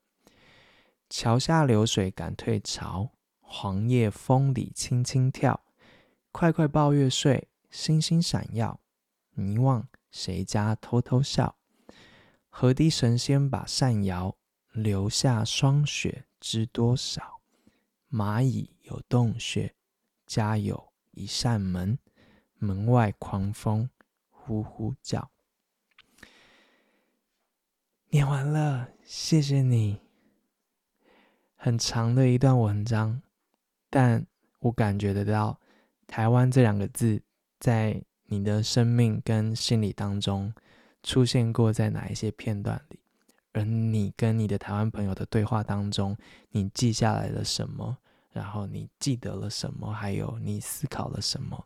[1.10, 5.64] 桥下流水赶退潮，黄叶风里轻轻跳。
[6.32, 8.80] 快快抱月睡，星星闪耀，
[9.32, 11.55] 迷望谁家偷偷笑。
[12.49, 14.36] 河堤神仙把扇摇，
[14.72, 17.41] 留下霜雪知多少？
[18.12, 19.76] 蚂蚁有洞穴，
[20.26, 21.97] 家有一扇门，
[22.58, 23.89] 门外狂风
[24.30, 25.32] 呼呼叫。
[28.10, 30.07] 念完了，谢谢你。
[31.58, 33.22] 很长的一段文章，
[33.89, 34.26] 但
[34.60, 35.60] 我感觉得到，
[36.08, 37.22] 台湾这两个字
[37.60, 40.53] 在你的生命跟心理当中。
[41.03, 42.99] 出现过在哪一些片段里？
[43.53, 46.18] 而你跟你的台湾朋友的对话当中，
[46.49, 47.97] 你记下来了什么？
[48.34, 49.93] 然后你记得了什么？
[49.93, 51.66] 还有你思考了什么？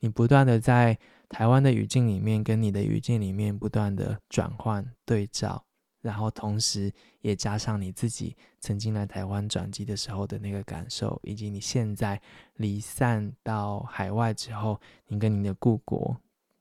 [0.00, 5.62] 你不断的在台湾的语境里面，跟你的语境里面不断的转换对照，
[6.00, 12.20] 然后同时也加上你自己曾经来台湾转机的时候的那个感受，以及你现在
[12.56, 16.16] 离散到海外之后，你跟你的故国。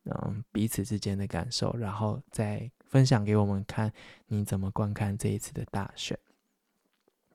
[0.05, 3.91] 嗯，彼此之间的感受，然后再分享给我们看
[4.25, 6.17] 你怎么观看这一次的大选。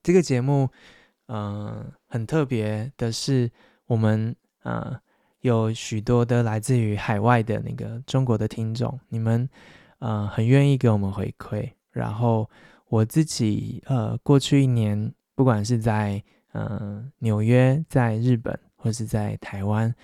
[0.03, 0.69] 这个节目，
[1.27, 3.49] 嗯，很特别的是，
[3.87, 4.35] 我们
[4.65, 4.99] 嗯
[5.41, 9.49] 有许多的来自于海外的那个中国的听众，你们
[10.01, 11.71] 嗯很愿意给我们回馈。
[11.95, 12.47] 然后
[12.89, 16.23] 我自己呃过去一年，不管是在
[16.53, 19.95] 嗯纽约、在日本或是在台湾，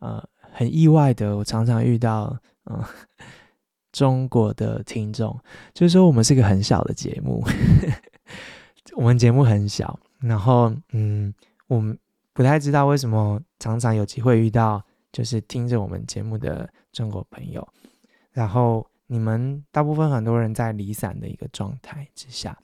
[0.00, 0.22] 呃。
[0.58, 2.34] 很意外的，我常常遇到
[2.64, 2.82] 嗯
[3.92, 5.38] 中国的听众，
[5.74, 7.44] 就是说我们是个很小的节目，
[8.96, 11.34] 我们节目很小，然后嗯，
[11.66, 11.98] 我们
[12.32, 14.82] 不太知道为什么常常有机会遇到，
[15.12, 17.66] 就是听着我们节目的中国朋友，
[18.32, 22.58] 然后你们大部分很多人在离散的一个状态之下，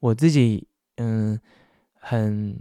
[0.00, 0.66] 我自己
[0.96, 1.38] 嗯
[1.94, 2.58] 很。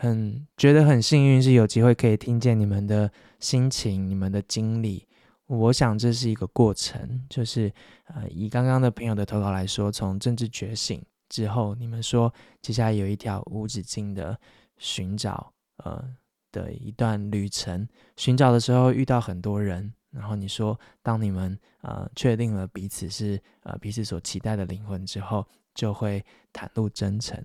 [0.00, 3.10] 很觉得很幸运，是有机会可以听见你们的
[3.40, 5.04] 心情、你们的经历。
[5.48, 7.68] 我想这是一个过程，就是
[8.04, 14.38] 呃，以刚刚的朋友的投稿来说，从政治觉醒之后，你们说接下来有一条无止境的
[14.76, 16.14] 寻找，呃
[16.52, 17.88] 的一段旅程。
[18.16, 27.42] 寻找的时候遇到很多人，然后你说，当你们呃确定了彼此是呃彼此所期待的灵魂之后，就会袒露真诚。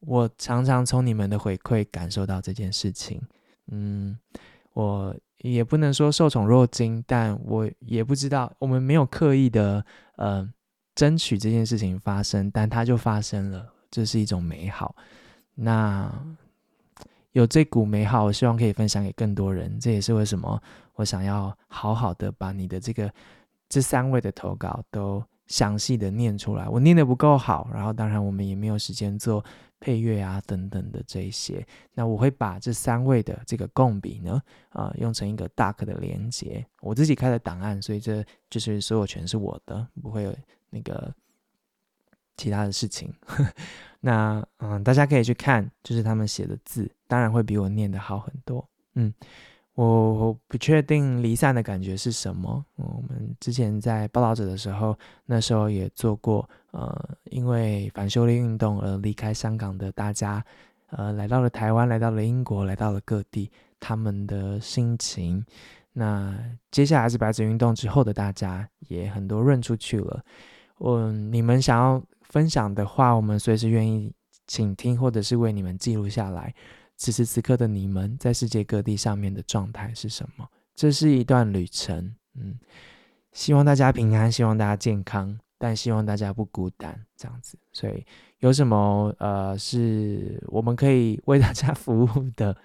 [0.00, 3.20] 我常常从你们的回馈感受到这件事情，
[3.68, 4.18] 嗯，
[4.72, 9.84] 我也不能说受宠若惊，但我也不知道，我们没有刻意的
[10.16, 10.46] 呃
[10.94, 14.94] 争取这件事情发生，但它就发生了，这是一种美好。
[15.54, 16.12] 那
[17.32, 20.62] 有这股美好，我希望可以分享给更多人，这也是为什么
[20.94, 23.12] 我想要好好的把你的这个
[23.68, 26.68] 这三位的投稿都详细的念出来。
[26.68, 29.44] 我念的不够好，然后当然我们也没有时间做。
[29.80, 34.40] 配乐啊，等等的这一些，那我会把这三位的这个共笔呢，
[34.70, 40.34] 啊、呃，用成一个 Doc 的连接，我自己开的档案，所以这就是所有权是我的，不会有
[40.70, 41.14] 那个
[42.38, 43.12] 其他的事情。
[44.00, 49.12] 那嗯，大家可以去看，就是他们写的字，当然会比我念的好很多，嗯。
[49.74, 52.64] 我不确定离散的感觉是什么。
[52.76, 54.96] 我们之前在报道者的时候，
[55.26, 60.44] 那时候也做过，呃，因为反修例运动而离开香港的大家，
[60.90, 63.50] 呃，来到了台湾，来到了英国，来到了各地，
[63.80, 65.44] 他们的心情。
[65.92, 66.32] 那
[66.70, 70.22] 接下来是白纸运动之后的大家，也很多润出去了。
[70.78, 74.12] 嗯，你们想要分享的话，我们随时愿意
[74.46, 76.54] 倾听，或者是为你们记录下来。
[76.96, 80.48] 此时此刻的你们在世界各地上面的状态是什么？
[80.74, 82.58] 这是一段旅程，嗯，
[83.32, 87.56] 希望大家平安，希望大家健康，但希望大家不孤单，这样子。
[87.72, 88.04] 所以
[88.38, 92.56] 有什么呃是我们可以为大家 服务的，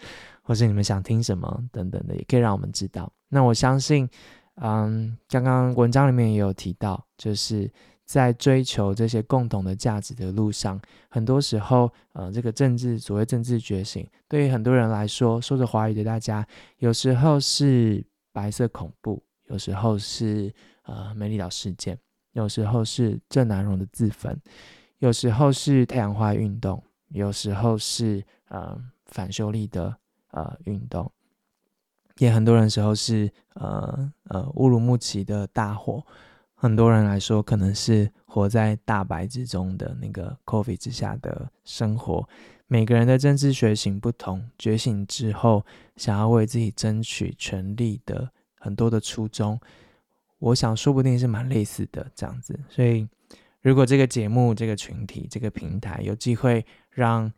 [0.41, 3.11] 或是你们想听什么等等的，也可以让我们知道。
[3.27, 4.09] 那我相信，
[4.55, 7.71] 嗯，刚刚文章里面也有提到，就是
[8.09, 16.43] 在追求这些共同的价值的路上，很多时候，呃，这个政治所谓政治觉醒，对于很多人来说，说着华语的大家，
[16.79, 20.51] 有时候是白色恐怖，有时候是
[20.85, 21.95] 呃美丽岛事件，
[22.31, 24.35] 有时候是郑南榕的自焚，
[24.97, 29.95] 有时候是太阳花运动，有时候是呃反修例的
[30.31, 31.11] 呃运动，
[32.17, 36.03] 也很多人时候是呃呃乌鲁木齐的大火。
[36.61, 42.27] 很多人来说，可能是活在大白之中的那个 COVID 之下的生活。
[42.67, 48.29] 每个人的政治觉醒不同，觉醒之后想要为自己争取权利的
[48.59, 49.57] 很多的初衷，
[50.37, 52.59] 我想说不定是蛮类似的这样子。
[52.67, 53.07] 所以，
[53.61, 57.31] 如果这个节目、这个群体、这个平台有机会让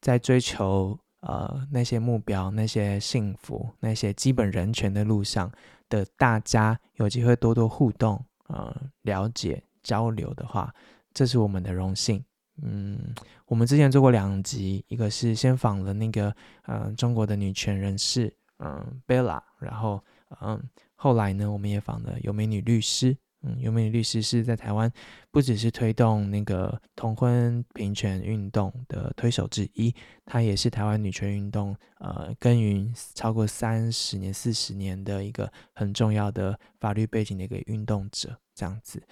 [0.00, 5.50] 在追求呃那些目标、那些幸福、那些基本人权的路上
[5.88, 8.24] 的大家有机会多多互动。
[8.52, 10.74] 呃，了解交流的话，
[11.14, 12.22] 这是我们的荣幸。
[12.62, 13.14] 嗯，
[13.46, 16.34] 我们之前做过两集，一个是先访了那个
[16.64, 18.26] 呃中国的女权人士，
[18.58, 20.02] 嗯、呃，Bella，然后
[20.40, 20.62] 嗯、
[20.94, 23.16] 后来呢，我们也访了有美女律师。
[23.42, 24.92] 嗯，尤美女律师是在台湾，
[25.30, 29.94] 不只是推动那个同婚平权运动的推手之一，
[30.26, 39.02] 她也是台湾女权运动呃耕耘超过三十年、四十年的一个很重要的法律背景的一个运动者，这样子。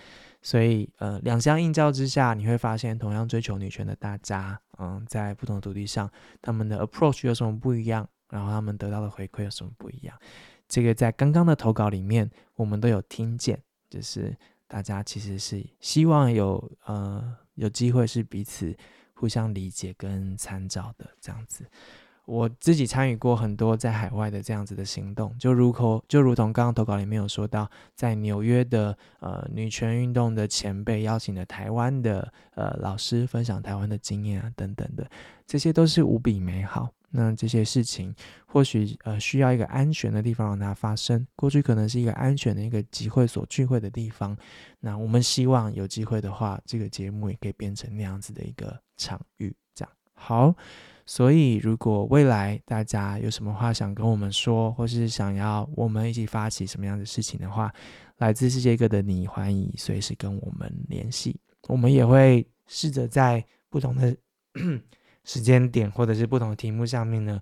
[0.42, 6.10] 所以呃，两相映照之下，你会发现同样追求女权的大家，嗯，在不同的土地上，
[6.42, 10.14] 他们的 approach 有什么不一样，然后他们得到的回馈有什么不一样。
[10.68, 13.58] 这个在刚刚的投稿里面，我们都有听见。
[13.88, 14.36] 就是
[14.66, 18.76] 大家其实是希望有呃有机会是彼此
[19.14, 21.64] 互相理解跟参照的这样子。
[22.28, 35.10] 我自己参与过很多在海外的这样子的行动，就如口就如同刚刚投稿里面有说到，在纽约的呃女权运动的前辈邀请了台湾的呃老师分享台湾的经验啊等等的，
[35.46, 36.90] 这些都是无比美好。
[37.10, 38.14] 那这些事情
[38.44, 41.26] 或许呃需要一个安全的地方让它发生。
[41.34, 44.36] 过去可能是一个安全的一个集会所聚会的地方。
[44.80, 49.56] 那我们希望有机会的话，这个节目也可以变成那样子的一个场域。
[49.74, 50.54] 这样好。
[51.08, 57.72] 所以如果未来大家有什么话想跟我们说，或是想要我们一起发起什么样的事情的话，
[58.18, 61.40] 来自世界各地的你欢迎随时跟我们联系。
[61.66, 64.14] 我们也会试着在不同的。
[65.24, 67.38] 时间点或者是不同的题目上面呢，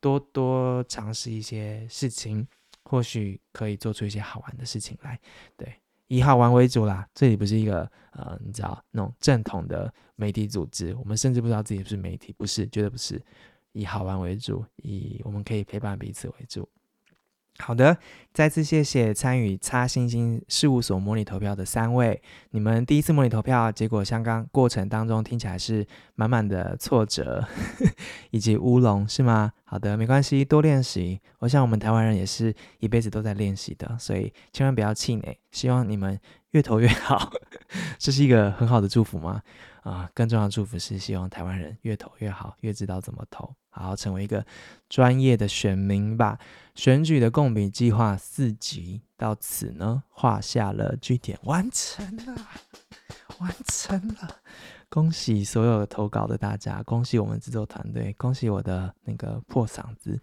[0.00, 2.46] 多多尝试一些事情，
[2.84, 5.18] 或许可以做出一些好玩的事情来。
[5.56, 5.74] 对，
[6.06, 7.08] 以好玩为主啦。
[7.12, 13.20] 这里不是一个呃，你知道那种正统的媒体组织，我们甚至不知道自己是不是媒体，不是，绝对不是。
[13.72, 16.68] 以好玩为主，以我们可以陪伴彼此为主。
[17.58, 17.96] 好的，
[18.32, 22.20] 再次谢谢参与擦星星事务所模拟投票的三位。
[22.50, 25.86] 你们第一次模拟投票结果，相当过程当中听起来是
[26.16, 27.44] 满满的挫折
[28.32, 29.52] 以及乌龙，是吗？
[29.64, 31.20] 好的，没关系，多练习。
[31.38, 35.38] 我想我们台湾人也是一辈子都在练习的，所以千万不要气馁。
[35.52, 36.18] 希望你们
[36.50, 37.32] 越投越好，
[37.98, 39.40] 这是一个很好的祝福吗？
[39.84, 44.42] 啊，更重要的祝福是希望台湾人越投越好，越知道怎么投，好好成为一个
[44.88, 46.38] 专业的选民吧。
[46.74, 52.34] 选举的共笔计划四集到此呢，画下了句点，完成了，
[53.40, 54.38] 完成了。
[54.88, 60.18] 恭喜所有投稿的大家，恭喜我们制作团队，恭喜我的那个破嗓子。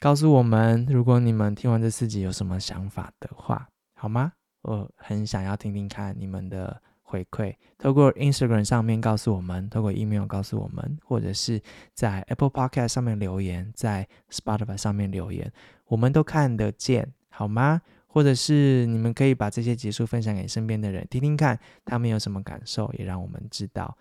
[0.00, 4.32] 告诉我们，如果你们听完这四集有什么想法的话，好吗？
[4.62, 6.80] 我很想要听听看你们的。
[7.06, 11.60] 回馈，透过 Instagram 上面告诉我们，透过 email 告诉我们，或者是
[11.92, 15.52] 在 Apple Podcast 上面留言，在 Spotify 上面留言，
[15.86, 17.80] 我们都看得见，好吗？
[18.06, 23.96] 或者是你们可以把这些集数分享给身边的人，听听看他们有什么感受，也让我们知道。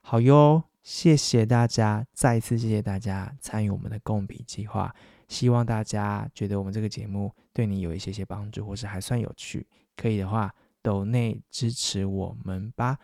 [0.00, 4.94] 好哟，谢谢大家，再一次谢谢大家参与我们的共笔计划，
[5.28, 10.52] 希望大家觉得我们这个节目对你有一些些帮助，或是还算有趣，可以的话。
[10.82, 12.98] 抖内支持我们吧，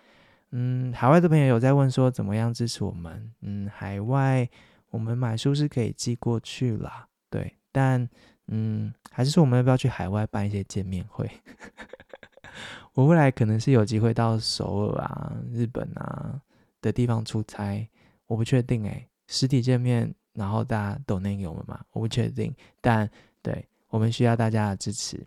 [0.50, 4.48] 嗯，海外的朋友有在问说怎么样支持我们，嗯，海外
[4.90, 8.08] 我们买书是可以寄过去啦，对，但
[8.46, 11.28] 嗯，还是说我们要不要去海外办一些见面会？
[12.94, 16.40] 我未来可能是有机会到首尔啊、日本啊
[16.80, 17.88] 的地方出差，
[18.26, 23.10] 我不确定诶、实体见面，然后大家抖内给我们嘛，我不确定，但
[23.42, 25.26] 对，我们需要大家的支持。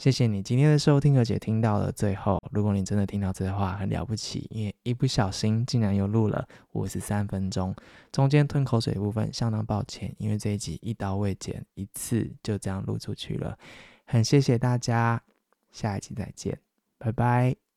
[0.00, 2.42] 谢谢你今天的收听，而且听到了最后。
[2.52, 7.76] 如果你真的听到这些话，很了不起，因为一不小心竟然又录了五十三分钟，
[8.10, 13.58] 中间吞口水的部分相当抱歉，因为这一集一刀未剪，一次就这样录出去了。
[14.06, 15.22] 很谢谢大家，
[15.70, 16.58] 下一集再见，
[16.96, 17.60] 拜拜。